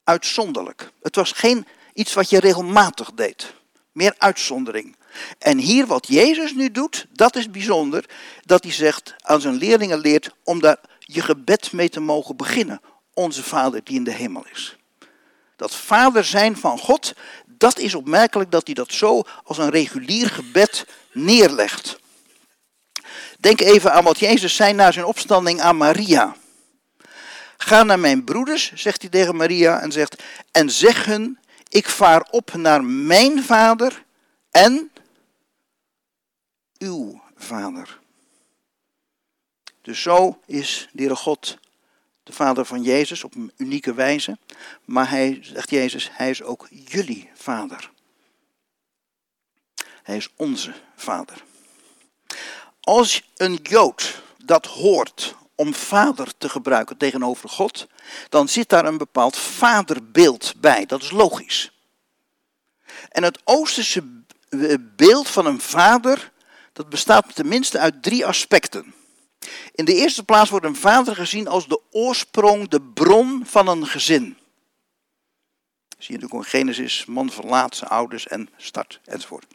[0.04, 0.90] Uitzonderlijk.
[1.02, 3.54] Het was geen iets wat je regelmatig deed.
[3.92, 4.96] Meer uitzondering.
[5.38, 8.04] En hier wat Jezus nu doet, dat is bijzonder,
[8.44, 12.80] dat hij zegt aan zijn leerlingen leert om daar je gebed mee te mogen beginnen.
[13.14, 14.76] Onze Vader die in de hemel is.
[15.56, 17.14] Dat vader zijn van God,
[17.46, 21.98] dat is opmerkelijk dat hij dat zo als een regulier gebed neerlegt.
[23.38, 26.36] Denk even aan wat Jezus zei na zijn opstanding aan Maria.
[27.70, 32.26] Ga naar mijn broeders, zegt hij tegen Maria, en zegt, en zeg hun, ik vaar
[32.30, 34.04] op naar mijn vader
[34.50, 34.90] en
[36.78, 37.98] uw vader.
[39.82, 41.58] Dus zo is de God
[42.22, 44.38] de vader van Jezus op een unieke wijze.
[44.84, 47.90] Maar hij, zegt Jezus, hij is ook jullie vader.
[50.02, 51.44] Hij is onze vader.
[52.80, 57.86] Als een Jood dat hoort om vader te gebruiken tegenover God,
[58.28, 60.86] dan zit daar een bepaald vaderbeeld bij.
[60.86, 61.72] Dat is logisch.
[63.08, 64.22] En het Oosterse
[64.96, 66.32] beeld van een vader,
[66.72, 68.94] dat bestaat tenminste uit drie aspecten.
[69.72, 73.86] In de eerste plaats wordt een vader gezien als de oorsprong, de bron van een
[73.86, 74.38] gezin.
[75.98, 79.46] Zie je natuurlijk in Genesis, man verlaat zijn ouders en start enzovoort.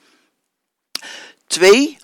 [1.48, 1.98] Twee,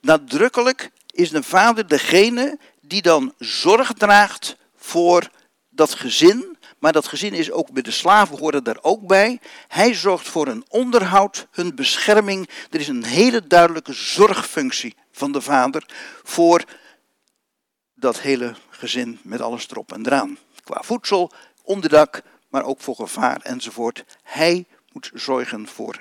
[0.00, 5.30] nadrukkelijk is de vader degene die dan zorg draagt voor
[5.68, 6.56] dat gezin.
[6.78, 9.40] Maar dat gezin is ook bij de slaven horen daar ook bij.
[9.68, 12.48] Hij zorgt voor hun onderhoud, hun bescherming.
[12.70, 15.84] Er is een hele duidelijke zorgfunctie van de vader
[16.22, 16.64] voor
[17.94, 20.38] dat hele gezin met alles erop en eraan.
[20.64, 24.04] Qua voedsel, onderdak, maar ook voor gevaar enzovoort.
[24.22, 26.00] Hij moet zorgen voor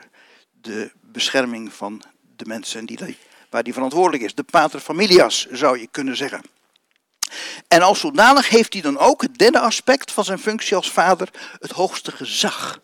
[0.61, 2.01] de bescherming van
[2.35, 3.17] de mensen die,
[3.49, 4.35] waar die verantwoordelijk is.
[4.35, 6.41] De pater familias zou je kunnen zeggen.
[7.67, 11.29] En als zodanig heeft hij dan ook het derde aspect van zijn functie als vader,
[11.59, 12.79] het hoogste gezag.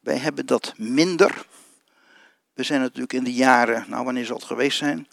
[0.00, 1.46] Wij hebben dat minder.
[2.54, 5.08] We zijn natuurlijk in de jaren, nou wanneer zal het geweest zijn?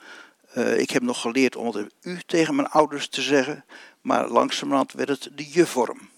[0.55, 3.65] Uh, ik heb nog geleerd om het u tegen mijn ouders te zeggen,
[4.01, 6.09] maar langzamerhand werd het de je-vorm.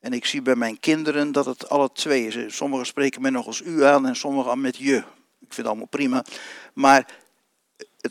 [0.00, 2.56] En ik zie bij mijn kinderen dat het alle twee is.
[2.56, 4.96] Sommigen spreken mij nog als u aan en sommigen met je.
[5.40, 6.24] Ik vind het allemaal prima.
[6.72, 7.06] Maar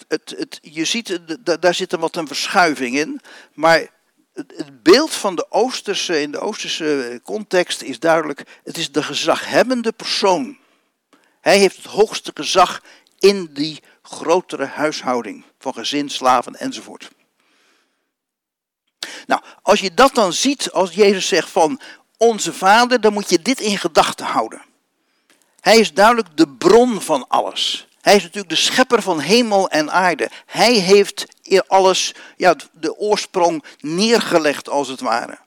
[0.07, 1.19] het, het, je ziet,
[1.61, 3.21] daar zit er wat een verschuiving in.
[3.53, 3.87] Maar
[4.33, 8.43] het beeld van de Oosterse, in de Oosterse context is duidelijk.
[8.63, 10.57] Het is de gezaghebbende persoon.
[11.41, 12.81] Hij heeft het hoogste gezag
[13.19, 17.09] in die grotere huishouding van gezin, slaven enzovoort.
[19.25, 21.79] Nou, als je dat dan ziet, als Jezus zegt van
[22.17, 24.61] onze Vader, dan moet je dit in gedachten houden.
[25.59, 27.86] Hij is duidelijk de bron van alles.
[28.07, 30.29] Hij is natuurlijk de schepper van hemel en aarde.
[30.45, 31.25] Hij heeft
[31.67, 35.37] alles, ja, de oorsprong neergelegd als het ware.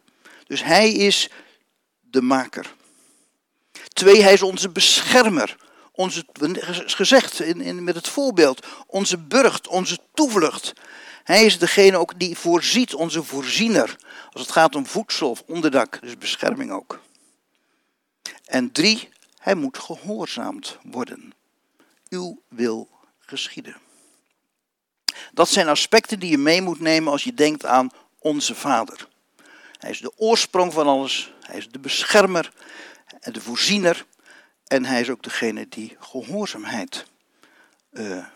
[0.46, 1.30] Dus hij is
[2.00, 2.74] de maker.
[3.88, 5.56] Twee, hij is onze beschermer.
[5.92, 6.24] Onze,
[6.86, 10.72] gezegd in, in, met het voorbeeld, onze burcht, onze toevlucht.
[11.24, 13.96] Hij is degene ook die voorziet, onze voorziener.
[14.32, 17.00] Als het gaat om voedsel of onderdak, dus bescherming ook.
[18.44, 21.32] En drie, hij moet gehoorzaamd worden.
[22.10, 23.76] Uw wil geschieden.
[25.32, 29.08] Dat zijn aspecten die je mee moet nemen als je denkt aan onze Vader.
[29.78, 32.52] Hij is de oorsprong van alles, hij is de beschermer
[33.20, 34.06] en de voorziener.
[34.66, 37.04] En hij is ook degene die gehoorzaamheid
[37.92, 38.26] uh,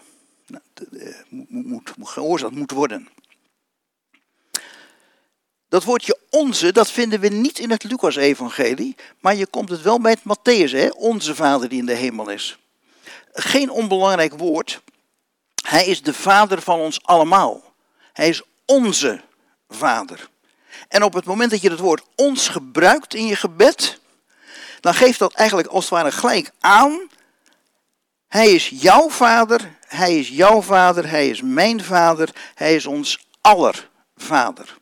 [1.29, 3.09] moet, moet, gehoorzaamd moet worden.
[5.69, 10.01] Dat woordje onze, dat vinden we niet in het Lucas-evangelie, maar je komt het wel
[10.01, 10.89] bij het Matthäus, hè?
[10.89, 12.59] onze Vader die in de hemel is.
[13.37, 14.83] Geen onbelangrijk woord.
[15.67, 17.63] Hij is de Vader van ons allemaal.
[18.13, 19.21] Hij is onze
[19.69, 20.29] Vader.
[20.89, 24.01] En op het moment dat je het woord ons gebruikt in je gebed,
[24.81, 27.01] dan geeft dat eigenlijk als het ware gelijk aan.
[28.29, 33.27] Hij is jouw vader, hij is jouw vader, hij is mijn vader, hij is ons
[33.41, 34.79] aller vader.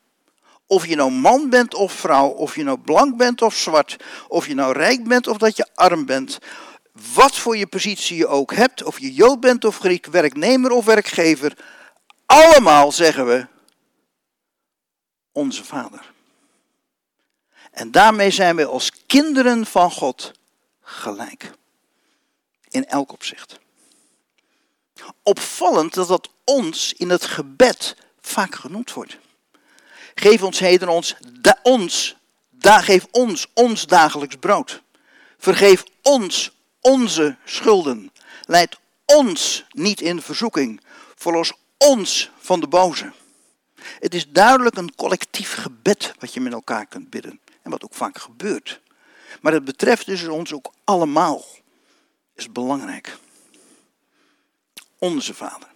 [0.67, 3.97] Of je nou man bent of vrouw, of je nou blank bent of zwart,
[4.29, 6.38] of je nou rijk bent of dat je arm bent,
[6.92, 10.85] wat voor je positie je ook hebt, of je Jood bent of Griek, werknemer of
[10.85, 11.57] werkgever,
[12.26, 13.46] allemaal zeggen we
[15.33, 16.12] onze vader.
[17.70, 20.33] En daarmee zijn we als kinderen van God
[20.81, 21.50] gelijk.
[22.68, 23.59] In elk opzicht.
[25.22, 29.18] Opvallend dat dat ons in het gebed vaak genoemd wordt.
[30.14, 31.16] Geef ons heden ons,
[31.62, 32.16] ons,
[32.61, 34.83] geef ons ons dagelijks brood.
[35.38, 36.52] Vergeef ons
[36.83, 38.12] onze schulden.
[38.47, 40.81] Leid ons niet in verzoeking.
[41.14, 43.12] Verlos ons van de boze.
[43.99, 47.40] Het is duidelijk een collectief gebed wat je met elkaar kunt bidden.
[47.62, 48.81] En wat ook vaak gebeurt.
[49.40, 51.45] Maar het betreft dus ons ook allemaal.
[52.35, 53.16] Is belangrijk.
[54.99, 55.68] Onze Vader.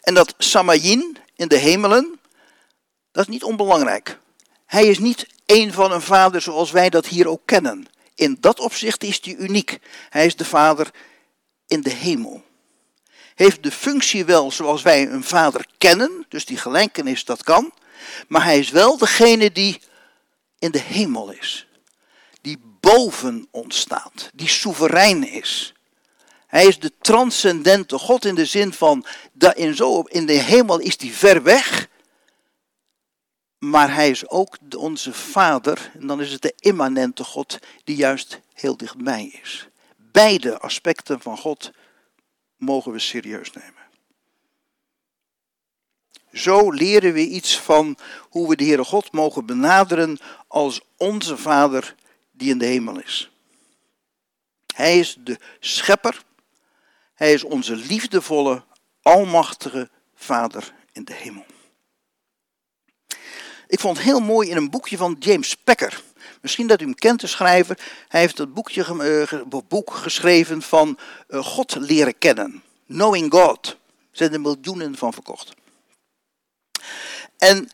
[0.00, 2.20] En dat Samayin in de hemelen,
[3.12, 4.18] dat is niet onbelangrijk.
[4.66, 7.86] Hij is niet een van een vader zoals wij dat hier ook kennen.
[8.16, 9.78] In dat opzicht is hij uniek.
[10.08, 10.90] Hij is de vader
[11.66, 12.44] in de hemel.
[13.34, 17.72] Heeft de functie wel zoals wij een vader kennen, dus die gelijkenis dat kan.
[18.28, 19.80] Maar hij is wel degene die
[20.58, 21.66] in de hemel is.
[22.40, 25.74] Die boven ons staat, die soeverein is.
[26.46, 29.06] Hij is de transcendente God in de zin van,
[30.08, 31.88] in de hemel is hij ver weg.
[33.58, 38.40] Maar hij is ook onze vader, en dan is het de immanente God die juist
[38.52, 39.68] heel dichtbij is.
[39.96, 41.70] Beide aspecten van God
[42.56, 43.74] mogen we serieus nemen.
[46.32, 47.96] Zo leren we iets van
[48.28, 51.94] hoe we de Heere God mogen benaderen als onze Vader
[52.32, 53.30] die in de hemel is.
[54.74, 56.24] Hij is de schepper.
[57.14, 58.64] Hij is onze liefdevolle,
[59.02, 61.46] almachtige Vader in de hemel.
[63.68, 66.02] Ik vond het heel mooi in een boekje van James Packer.
[66.40, 67.78] Misschien dat u hem kent, de schrijver.
[68.08, 68.86] Hij heeft het boekje,
[69.42, 70.98] uh, boek geschreven van
[71.28, 72.62] uh, God leren kennen.
[72.86, 73.66] Knowing God.
[73.66, 73.76] Er
[74.10, 75.54] zijn er miljoenen van verkocht.
[77.38, 77.70] En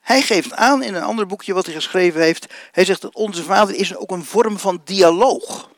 [0.00, 2.46] hij geeft aan in een ander boekje wat hij geschreven heeft.
[2.72, 5.70] Hij zegt dat onze Vader is ook een vorm van dialoog.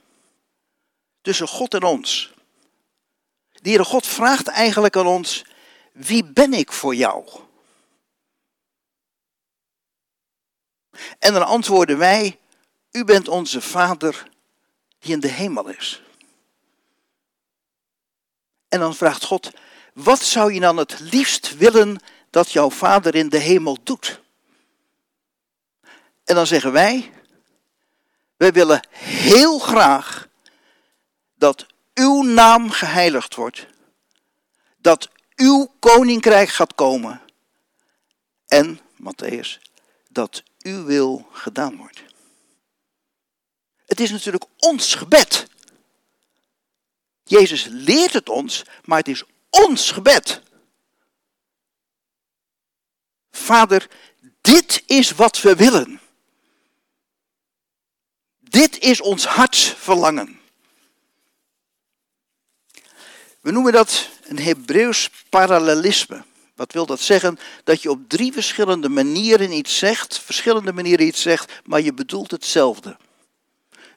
[1.23, 2.35] Tussen God en ons.
[3.53, 5.45] De Heere God vraagt eigenlijk aan ons:
[5.93, 7.29] Wie ben ik voor jou?
[11.19, 12.39] En dan antwoorden wij:
[12.91, 14.29] U bent onze Vader
[14.99, 16.03] die in de hemel is.
[18.69, 19.51] En dan vraagt God:
[19.93, 24.21] Wat zou je dan het liefst willen dat jouw Vader in de hemel doet?
[26.25, 27.13] En dan zeggen wij:
[28.37, 30.29] Wij willen heel graag
[31.35, 33.67] dat uw naam geheiligd wordt,
[34.77, 37.21] dat uw koninkrijk gaat komen
[38.47, 39.61] en, Matthäus,
[40.09, 42.03] dat uw wil gedaan wordt.
[43.87, 45.47] Het is natuurlijk ons gebed.
[47.25, 50.43] Jezus leert het ons, maar het is ons gebed.
[53.31, 53.91] Vader,
[54.41, 56.01] dit is wat we willen.
[58.39, 60.41] Dit is ons hartsverlangen.
[63.41, 66.25] We noemen dat een Hebreeuws parallelisme.
[66.57, 67.39] Wat wil dat zeggen?
[67.65, 72.31] Dat je op drie verschillende manieren iets zegt, verschillende manieren iets zegt, maar je bedoelt
[72.31, 72.97] hetzelfde.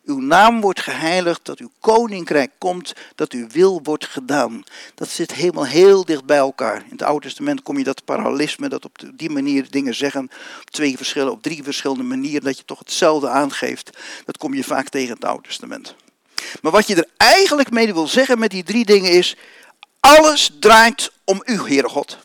[0.06, 4.64] Uw naam wordt geheiligd, dat uw koninkrijk komt, dat uw wil wordt gedaan.
[4.96, 6.76] Dat zit helemaal heel dicht bij elkaar.
[6.76, 10.24] In het Oude Testament kom je dat parallelisme, dat op die manier dingen zeggen,
[10.60, 13.98] op, twee verschillende, op drie verschillende manieren, dat je toch hetzelfde aangeeft.
[14.26, 15.96] Dat kom je vaak tegen in het Oude Testament.
[16.62, 19.36] Maar wat je er eigenlijk mee wil zeggen met die drie dingen is,
[20.00, 22.18] alles draait om u, Heere God.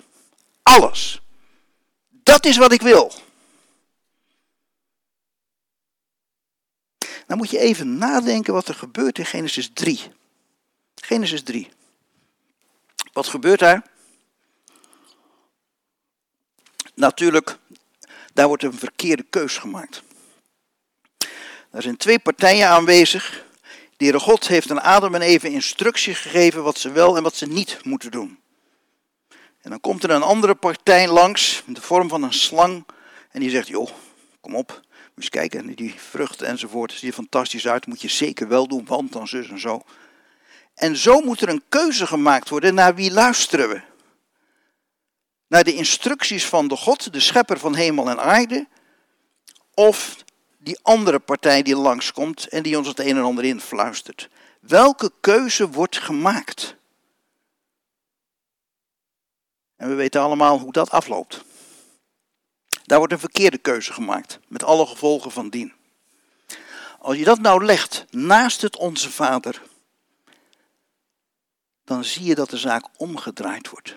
[0.65, 1.21] Alles.
[2.11, 3.13] Dat is wat ik wil.
[7.27, 10.01] Dan moet je even nadenken wat er gebeurt in Genesis 3.
[10.95, 11.71] Genesis 3.
[13.13, 13.83] Wat gebeurt daar?
[16.95, 17.59] Natuurlijk,
[18.33, 20.03] daar wordt een verkeerde keus gemaakt.
[21.71, 23.45] Er zijn twee partijen aanwezig.
[23.97, 27.47] De God heeft aan Adam en Eve instructie gegeven wat ze wel en wat ze
[27.47, 28.39] niet moeten doen.
[29.65, 32.85] En dan komt er een andere partij langs, in de vorm van een slang.
[33.31, 33.91] En die zegt, joh,
[34.41, 38.49] kom op, moet eens kijken, die vruchten enzovoort, ziet er fantastisch uit, moet je zeker
[38.49, 39.83] wel doen, want dan zus en zo.
[40.75, 43.81] En zo moet er een keuze gemaakt worden, naar wie luisteren we?
[45.47, 48.67] Naar de instructies van de God, de schepper van hemel en aarde,
[49.75, 50.17] of
[50.59, 54.29] die andere partij die langskomt en die ons het een en ander influistert.
[54.61, 56.77] Welke keuze wordt gemaakt?
[59.85, 61.45] En we weten allemaal hoe dat afloopt.
[62.85, 65.73] Daar wordt een verkeerde keuze gemaakt, met alle gevolgen van dien.
[66.99, 69.63] Als je dat nou legt naast het Onze Vader,
[71.85, 73.97] dan zie je dat de zaak omgedraaid wordt.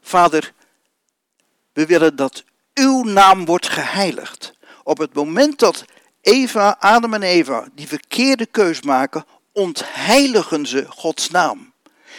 [0.00, 0.52] Vader,
[1.72, 4.52] we willen dat uw naam wordt geheiligd.
[4.82, 5.84] Op het moment dat
[6.20, 11.72] Eva, Adam en Eva die verkeerde keus maken, ontheiligen ze Gods naam.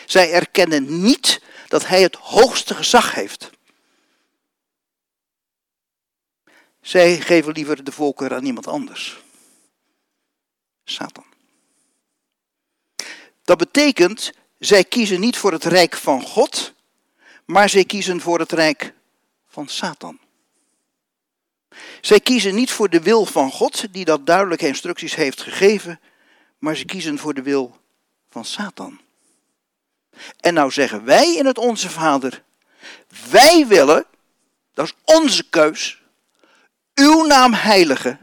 [0.06, 3.50] Zij erkennen niet dat Hij het hoogste gezag heeft.
[6.82, 9.20] Zij geven liever de voorkeur aan iemand anders.
[10.84, 11.26] Satan.
[13.44, 16.74] Dat betekent, zij kiezen niet voor het rijk van God,
[17.46, 18.94] maar zij kiezen voor het rijk
[19.48, 20.20] van Satan.
[22.02, 26.00] Zij kiezen niet voor de wil van God, die dat duidelijke instructies heeft gegeven,
[26.58, 27.78] maar ze kiezen voor de wil
[28.30, 29.00] van Satan.
[30.40, 32.44] En nou zeggen wij in het Onze Vader,
[33.30, 34.06] wij willen,
[34.74, 36.02] dat is onze keus,
[36.94, 38.20] uw naam heiligen.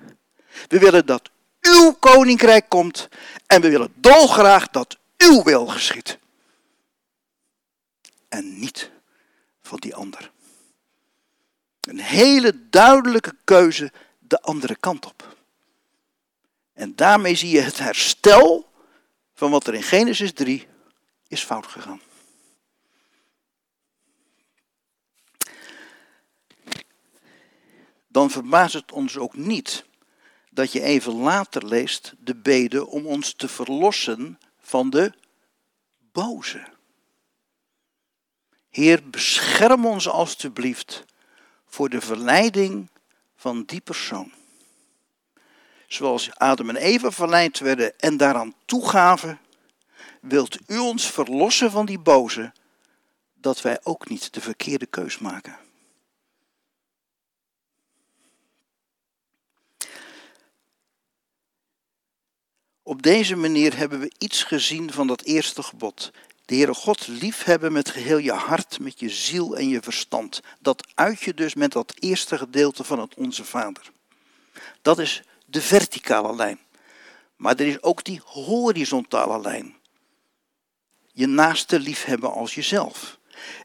[0.69, 1.31] We willen dat
[1.61, 3.09] uw koninkrijk komt
[3.47, 6.19] en we willen dolgraag dat uw wil geschiet.
[8.29, 8.91] En niet
[9.63, 10.31] van die ander.
[11.81, 15.37] Een hele duidelijke keuze de andere kant op.
[16.73, 18.71] En daarmee zie je het herstel
[19.35, 20.67] van wat er in Genesis 3
[21.29, 22.01] is fout gegaan.
[28.07, 29.85] Dan verbaast het ons ook niet
[30.51, 35.13] dat je even later leest de bede om ons te verlossen van de
[36.13, 36.67] boze.
[38.71, 41.05] Heer, bescherm ons alstublieft
[41.67, 42.89] voor de verleiding
[43.37, 44.33] van die persoon.
[45.87, 49.41] Zoals Adam en Eva verleid werden en daaraan toegaven,
[50.29, 52.53] wilt u ons verlossen van die boze,
[53.35, 55.59] dat wij ook niet de verkeerde keus maken.
[62.83, 66.13] Op deze manier hebben we iets gezien van dat eerste gebod.
[66.45, 70.41] De Heere God liefhebben met geheel je hart, met je ziel en je verstand.
[70.61, 73.93] Dat uit je dus met dat eerste gedeelte van het Onze Vader.
[74.83, 76.59] Dat is de verticale lijn.
[77.37, 79.76] Maar er is ook die horizontale lijn.
[81.17, 83.19] Je naaste liefhebben als jezelf.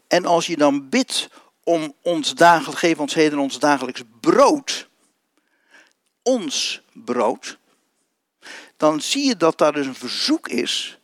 [0.08, 1.30] En als je dan bidt
[1.64, 4.89] om ons dagelijks, geef ons heden ons dagelijks brood,
[6.22, 7.58] ons brood,
[8.78, 10.99] dan zie je dat daar dus een verzoek is.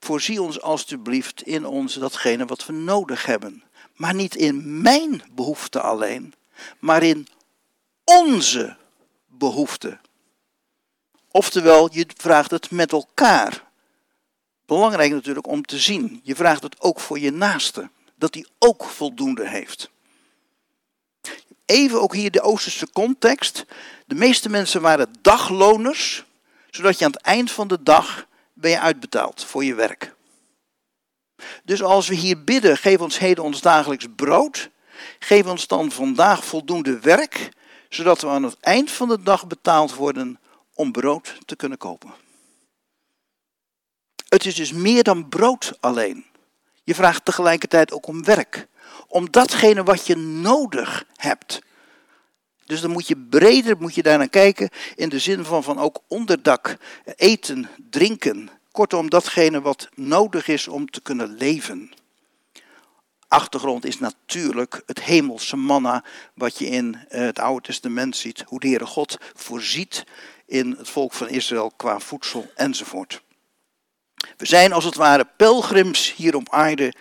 [0.00, 3.62] Voorzie ons alstublieft in ons datgene wat we nodig hebben.
[3.94, 6.34] Maar niet in mijn behoefte alleen,
[6.78, 7.28] maar in
[8.04, 8.76] onze
[9.26, 9.98] behoefte.
[11.30, 13.67] Oftewel, je vraagt het met elkaar.
[14.68, 16.20] Belangrijk natuurlijk om te zien.
[16.22, 17.90] Je vraagt het ook voor je naaste.
[18.16, 19.90] Dat hij ook voldoende heeft.
[21.64, 23.64] Even ook hier de Oosterse context.
[24.06, 26.24] De meeste mensen waren dagloners
[26.70, 30.14] zodat je aan het eind van de dag ben je uitbetaald voor je werk.
[31.64, 34.70] Dus als we hier bidden, geef ons heden ons dagelijks brood,
[35.18, 37.48] geef ons dan vandaag voldoende werk,
[37.88, 40.40] zodat we aan het eind van de dag betaald worden
[40.74, 42.26] om brood te kunnen kopen.
[44.28, 46.24] Het is dus meer dan brood alleen.
[46.84, 48.66] Je vraagt tegelijkertijd ook om werk.
[49.08, 51.60] Om datgene wat je nodig hebt.
[52.64, 55.78] Dus dan moet je breder moet je daar naar kijken in de zin van, van
[55.78, 56.76] ook onderdak,
[57.16, 58.50] eten, drinken.
[58.72, 61.90] Kortom, datgene wat nodig is om te kunnen leven.
[63.28, 66.04] Achtergrond is natuurlijk het hemelse manna
[66.34, 68.44] wat je in eh, het Oude Testament ziet.
[68.46, 70.04] Hoe de Heere God voorziet
[70.46, 73.22] in het volk van Israël qua voedsel enzovoort.
[74.36, 76.92] We zijn als het ware pelgrims hier op aarde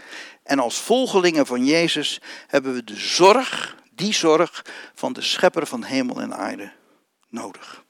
[0.43, 5.84] en als volgelingen van Jezus hebben we de zorg die zorg van de schepper van
[5.84, 6.72] hemel en aarde
[7.30, 7.84] nodig.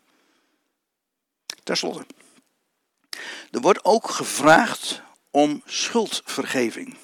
[1.64, 2.06] Ten slotte.
[3.52, 5.02] Er wordt ook gevraagd
[5.32, 6.98] om schuldvergeving.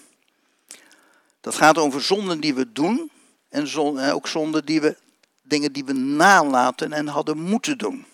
[1.41, 3.11] Dat gaat over zonden die we doen
[3.49, 4.97] en eh, ook zonden die we,
[5.41, 8.05] dingen die we nalaten en hadden moeten doen.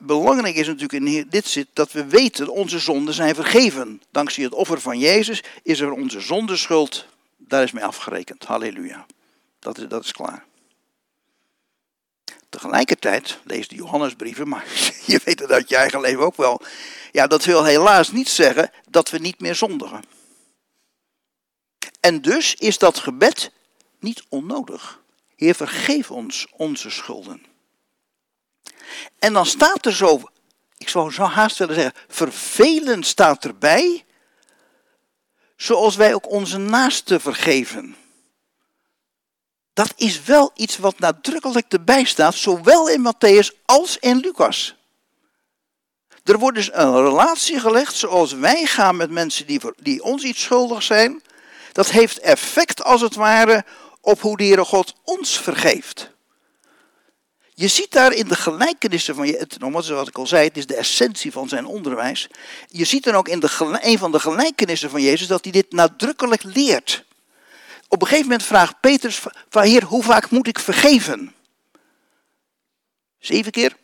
[0.00, 4.02] Belangrijk is natuurlijk in dit zit dat we weten onze zonden zijn vergeven.
[4.10, 7.06] Dankzij het offer van Jezus is er onze zondeschuld
[7.50, 8.44] daar is mee afgerekend.
[8.44, 9.06] Halleluja.
[9.58, 10.44] Dat is, dat is klaar.
[12.48, 14.64] Tegelijkertijd, lees de Johannesbrieven, maar
[15.06, 16.62] je weet het uit je eigen leven ook wel.
[17.12, 20.04] Ja, dat wil helaas niet zeggen dat we niet meer zondigen.
[22.00, 23.52] En dus is dat gebed
[23.98, 25.00] niet onnodig.
[25.36, 27.46] Heer, vergeef ons onze schulden.
[29.18, 30.20] En dan staat er zo,
[30.76, 34.04] ik zou zo haast willen zeggen, vervelend staat erbij
[35.56, 37.96] zoals wij ook onze naasten vergeven.
[39.72, 44.74] Dat is wel iets wat nadrukkelijk erbij staat, zowel in Matthäus als in Lucas.
[46.24, 50.42] Er wordt dus een relatie gelegd zoals wij gaan met mensen die, die ons iets
[50.42, 51.22] schuldig zijn.
[51.72, 53.64] Dat heeft effect als het ware
[54.00, 56.10] op hoe de Heere God ons vergeeft.
[57.60, 60.66] Je ziet daar in de gelijkenissen van je, nogmaals zoals ik al zei, het is
[60.66, 62.28] de essentie van zijn onderwijs.
[62.68, 65.72] Je ziet dan ook in de, een van de gelijkenissen van Jezus dat hij dit
[65.72, 67.04] nadrukkelijk leert.
[67.88, 71.34] Op een gegeven moment vraagt Petrus van Heer, hoe vaak moet ik vergeven?
[73.18, 73.76] Zeven keer?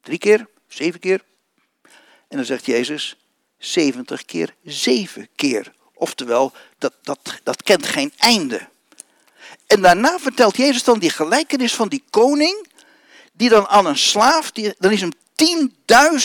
[0.00, 0.48] Drie keer?
[0.68, 1.24] Zeven keer?
[2.28, 3.16] En dan zegt Jezus,
[3.58, 5.72] zeventig keer zeven keer.
[5.94, 8.68] Oftewel, dat, dat, dat kent geen einde.
[9.66, 12.72] En daarna vertelt Jezus dan die gelijkenis van die koning
[13.36, 15.12] die dan aan een slaaf, die, dan is hem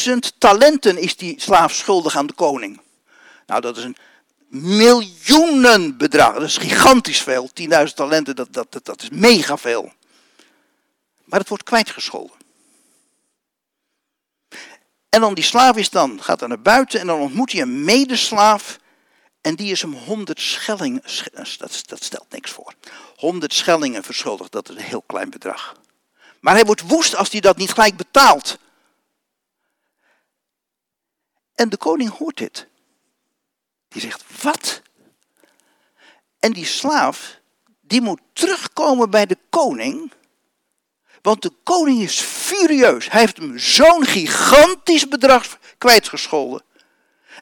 [0.10, 2.82] 10.000 talenten is die slaaf schuldig aan de koning.
[3.45, 3.97] Nou, dat is een
[4.47, 6.34] miljoenenbedrag.
[6.34, 7.49] Dat is gigantisch veel.
[7.88, 9.91] 10.000 talenten, dat, dat, dat, dat is mega veel.
[11.24, 12.38] Maar het wordt kwijtgescholden.
[15.10, 17.84] En dan die slaaf is dan, gaat dan naar buiten en dan ontmoet hij een
[17.84, 18.80] medeslaaf.
[19.41, 21.01] En die is hem 100 schellingen,
[21.57, 22.74] dat, dat stelt niks voor.
[23.16, 25.76] 100 schellingen verschuldigd, dat is een heel klein bedrag.
[26.39, 28.57] Maar hij wordt woest als hij dat niet gelijk betaalt.
[31.55, 32.67] En de koning hoort dit.
[33.87, 34.81] Die zegt, wat?
[36.39, 37.39] En die slaaf,
[37.81, 40.11] die moet terugkomen bij de koning.
[41.21, 43.09] Want de koning is furieus.
[43.11, 46.63] Hij heeft hem zo'n gigantisch bedrag kwijtgescholden.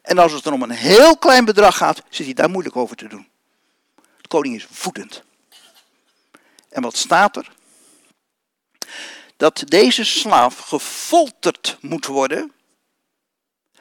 [0.02, 2.96] En als het dan om een heel klein bedrag gaat, zit hij daar moeilijk over
[2.96, 3.28] te doen.
[4.22, 5.24] De koning is voedend.
[6.70, 7.56] En wat staat er?
[9.38, 12.52] Dat deze slaaf gefolterd moet worden,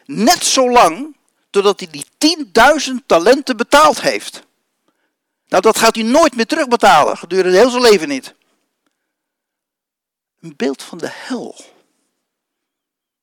[0.04, 1.16] net zo lang
[1.50, 2.44] totdat hij die
[2.90, 4.44] 10.000 talenten betaald heeft.
[5.48, 8.34] Nou, dat gaat hij nooit meer terugbetalen, gedurende heel zijn leven niet.
[10.40, 11.57] Een beeld van de hel.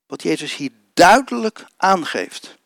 [0.08, 2.58] wat Jezus hier duidelijk aangeeft.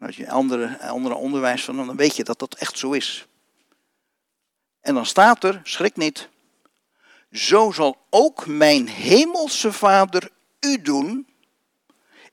[0.00, 3.26] Als je andere, andere onderwijs van, dan weet je dat dat echt zo is.
[4.80, 6.28] En dan staat er, schrik niet,
[7.32, 10.30] zo zal ook mijn hemelse Vader
[10.60, 11.26] u doen,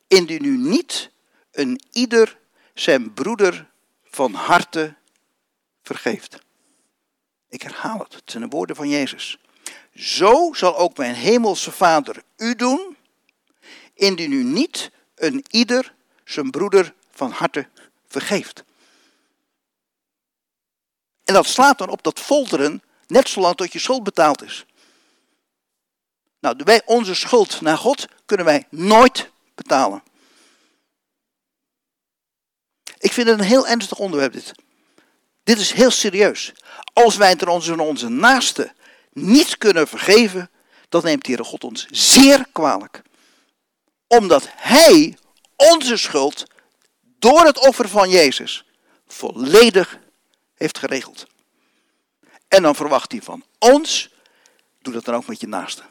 [0.08, 1.12] indien u niet
[1.52, 2.38] een ieder
[2.74, 3.70] zijn broeder
[4.04, 4.96] van harte
[5.84, 6.38] vergeeft.
[7.50, 9.38] Ik herhaal het, het zijn de woorden van Jezus.
[9.96, 12.98] Zo zal ook mijn hemelse Vader u doen,
[13.94, 15.94] indien u niet een ieder
[16.24, 17.68] zijn broeder van harte
[18.08, 18.64] vergeeft.
[21.24, 24.66] En dat slaat dan op dat folteren net zolang tot je schuld betaald is.
[26.40, 30.04] Nou, wij, onze schuld naar God kunnen wij nooit betalen.
[32.98, 34.52] Ik vind het een heel ernstig onderwerp dit.
[35.44, 36.52] Dit is heel serieus.
[36.94, 38.74] Als wij het onze, onze naaste
[39.14, 40.50] niet kunnen vergeven,
[40.90, 43.02] dan neemt de Heere God ons zeer kwalijk.
[44.08, 45.18] Omdat Hij
[45.56, 46.46] onze schuld
[47.02, 48.66] door het offer van Jezus
[49.08, 50.00] volledig
[50.54, 51.28] heeft geregeld.
[52.48, 54.10] En dan verwacht hij van ons,
[54.82, 55.84] doe dat dan ook met je naaste.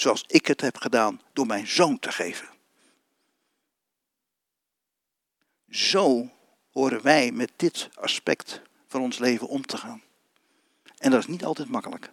[0.00, 2.48] Zoals ik het heb gedaan door mijn zoon te geven.
[5.68, 6.30] Zo
[6.70, 10.02] horen wij met dit aspect van ons leven om te gaan.
[10.98, 12.10] En dat is niet altijd makkelijk.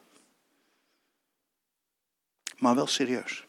[2.57, 3.45] Maar wel serieus.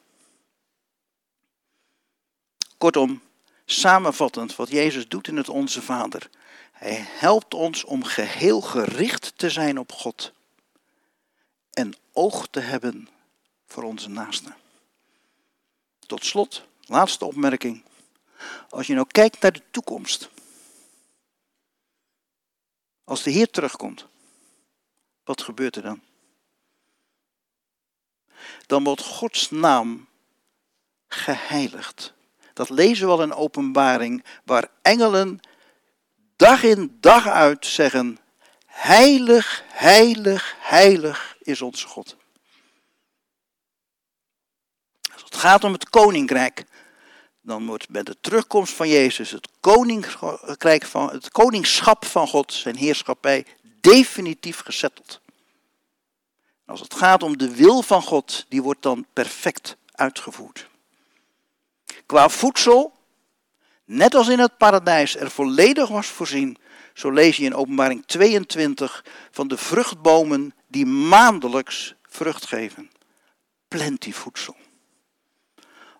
[2.77, 3.23] Kortom,
[3.65, 6.31] samenvattend wat Jezus doet in het Onze Vader.
[6.73, 10.33] Hij helpt ons om geheel gericht te zijn op God.
[11.71, 13.09] En oog te hebben
[13.69, 14.57] voor onze naasten.
[16.07, 17.83] Tot slot, laatste opmerking.
[18.71, 20.31] Als je nou kijkt naar de toekomst.
[23.05, 24.07] Als de Heer terugkomt,
[25.25, 26.01] wat gebeurt er dan?
[28.67, 30.09] Dan wordt Gods naam
[31.07, 32.13] geheiligd.
[32.53, 35.41] Dat lezen we al in openbaring, waar engelen
[36.37, 38.19] dag in dag uit zeggen,
[38.67, 42.17] heilig, heilig, heilig is onze God.
[45.13, 46.65] Als het gaat om het koninkrijk,
[47.41, 52.77] dan wordt bij de terugkomst van Jezus het, koninkrijk van, het koningschap van God, zijn
[52.77, 53.47] heerschappij,
[53.81, 55.21] definitief gezetteld.
[56.67, 60.69] Als het gaat om de wil van God, die wordt dan perfect uitgevoerd.
[62.07, 62.93] Qua voedsel,
[63.85, 66.57] net als in het paradijs er volledig was voorzien,
[66.95, 72.91] zo lees je in Openbaring 22 van de vruchtbomen die maandelijks vrucht geven.
[73.69, 74.57] Plenty voedsel.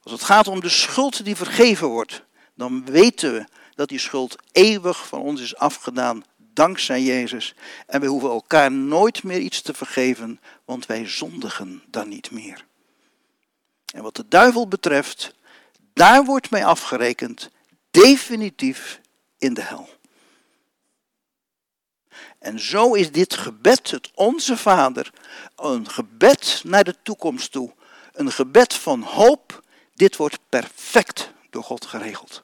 [0.09, 2.23] Als het gaat om de schuld die vergeven wordt,
[2.55, 3.45] dan weten we
[3.75, 7.55] dat die schuld eeuwig van ons is afgedaan dankzij Jezus.
[7.87, 12.65] En we hoeven elkaar nooit meer iets te vergeven, want wij zondigen dan niet meer.
[13.95, 15.35] En wat de duivel betreft,
[15.93, 17.51] daar wordt mij afgerekend,
[17.91, 19.01] definitief
[19.39, 19.89] in de hel.
[22.39, 25.13] En zo is dit gebed, het Onze Vader,
[25.57, 27.75] een gebed naar de toekomst toe.
[28.13, 29.67] Een gebed van hoop.
[29.99, 32.41] Dit wordt perfect door God geregeld.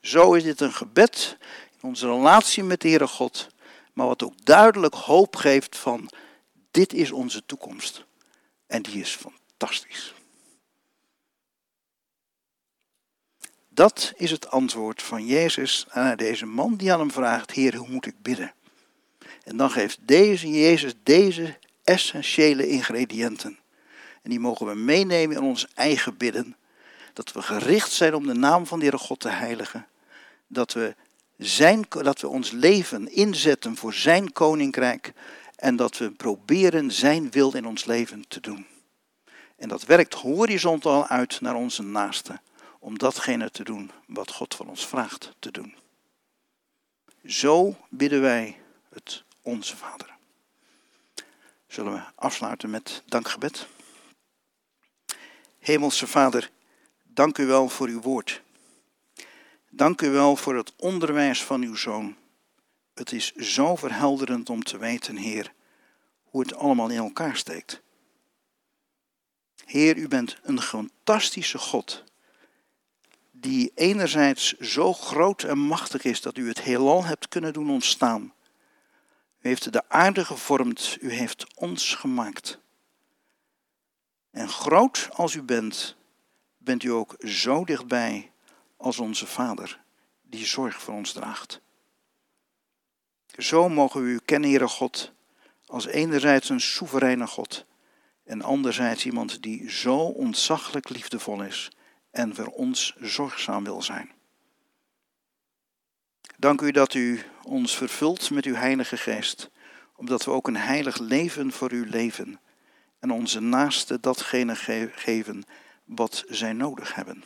[0.00, 1.36] Zo is dit een gebed
[1.80, 3.48] in onze relatie met de Heere God,
[3.92, 6.10] maar wat ook duidelijk hoop geeft van
[6.70, 8.04] dit is onze toekomst.
[8.66, 10.14] En die is fantastisch.
[13.68, 17.88] Dat is het antwoord van Jezus aan deze man die aan hem vraagt: Heer, hoe
[17.88, 18.54] moet ik bidden?
[19.44, 23.59] En dan geeft deze Jezus deze essentiële ingrediënten.
[24.22, 26.56] En die mogen we meenemen in ons eigen bidden.
[27.12, 29.86] Dat we gericht zijn om de naam van de Heere God te heiligen.
[30.46, 30.94] Dat we,
[31.36, 35.12] zijn, dat we ons leven inzetten voor zijn koninkrijk.
[35.56, 38.66] En dat we proberen zijn wil in ons leven te doen.
[39.56, 42.40] En dat werkt horizontaal uit naar onze naasten
[42.78, 45.74] om datgene te doen wat God van ons vraagt te doen.
[47.24, 48.56] Zo bidden wij
[48.92, 50.16] het Onze Vader.
[51.66, 53.66] Zullen we afsluiten met dankgebed?
[55.60, 56.50] Hemelse Vader,
[57.02, 58.42] dank u wel voor uw woord.
[59.70, 62.16] Dank u wel voor het onderwijs van uw zoon.
[62.94, 65.52] Het is zo verhelderend om te weten, Heer,
[66.22, 67.82] hoe het allemaal in elkaar steekt.
[69.64, 72.04] Heer, u bent een fantastische God
[73.40, 78.34] die enerzijds zo groot en machtig is dat u het heelal hebt kunnen doen ontstaan.
[79.40, 82.58] U heeft de aarde gevormd, u heeft ons gemaakt.
[84.30, 85.96] En groot als u bent,
[86.58, 88.32] bent u ook zo dichtbij
[88.76, 89.80] als onze Vader,
[90.22, 91.60] die zorg voor ons draagt.
[93.38, 95.12] Zo mogen we u kennen, Heere God,
[95.66, 97.66] als enerzijds een soevereine God
[98.24, 101.70] En anderzijds iemand die zo ontzaglijk liefdevol is
[102.10, 104.10] en voor ons zorgzaam wil zijn.
[106.36, 109.50] Dank u dat u ons vervult met uw Heilige Geest,
[109.96, 112.40] omdat we ook een heilig leven voor u leven
[113.00, 114.54] en onze naasten datgene
[114.94, 115.44] geven
[115.84, 117.24] wat zij nodig hebben.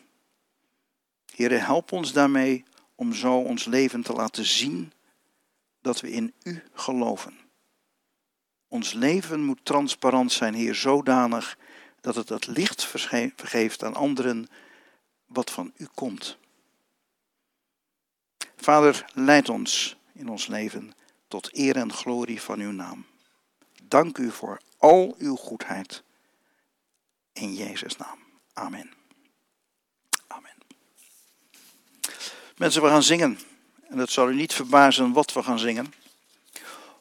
[1.35, 2.65] Heere, help ons daarmee
[2.95, 4.93] om zo ons leven te laten zien
[5.81, 7.39] dat we in U geloven.
[8.69, 11.59] Ons leven moet transparant zijn, Heer, zodanig
[12.01, 14.49] dat het het licht vergeeft aan anderen
[15.27, 16.39] wat van U komt.
[18.57, 20.93] Vader, leid ons in ons leven
[21.29, 23.07] tot eer en glorie van Uw naam.
[23.83, 26.03] Dank U voor al Uw goedheid.
[27.33, 28.19] In Jezus' naam.
[28.53, 28.93] Amen.
[30.27, 30.57] Amen.
[32.57, 33.39] Mensen, we gaan zingen.
[33.89, 35.95] En het zal u niet verbazen wat we gaan zingen.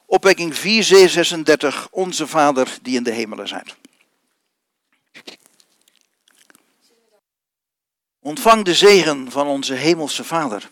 [0.05, 3.75] Opwekking 4, Onze Vader die in de hemelen zijt.
[8.19, 10.69] Ontvang de zegen van onze hemelse Vader.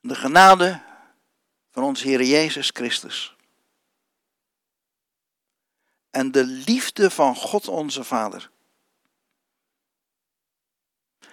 [0.00, 0.84] De genade
[1.76, 3.36] van onze Heer Jezus Christus.
[6.10, 8.50] En de liefde van God onze Vader.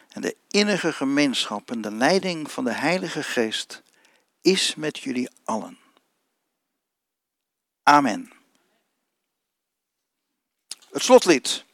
[0.10, 3.84] En de innige gemeenschap en de leiding van de Heilige Geest
[4.42, 5.80] is met jullie allen.
[7.84, 8.32] Amen.
[10.92, 11.66] Het slotlied.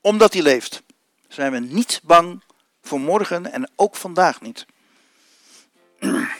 [0.00, 0.82] Omdat hij leeft,
[1.28, 2.42] zijn we niet bang
[2.82, 4.66] voor morgen en ook vandaag niet.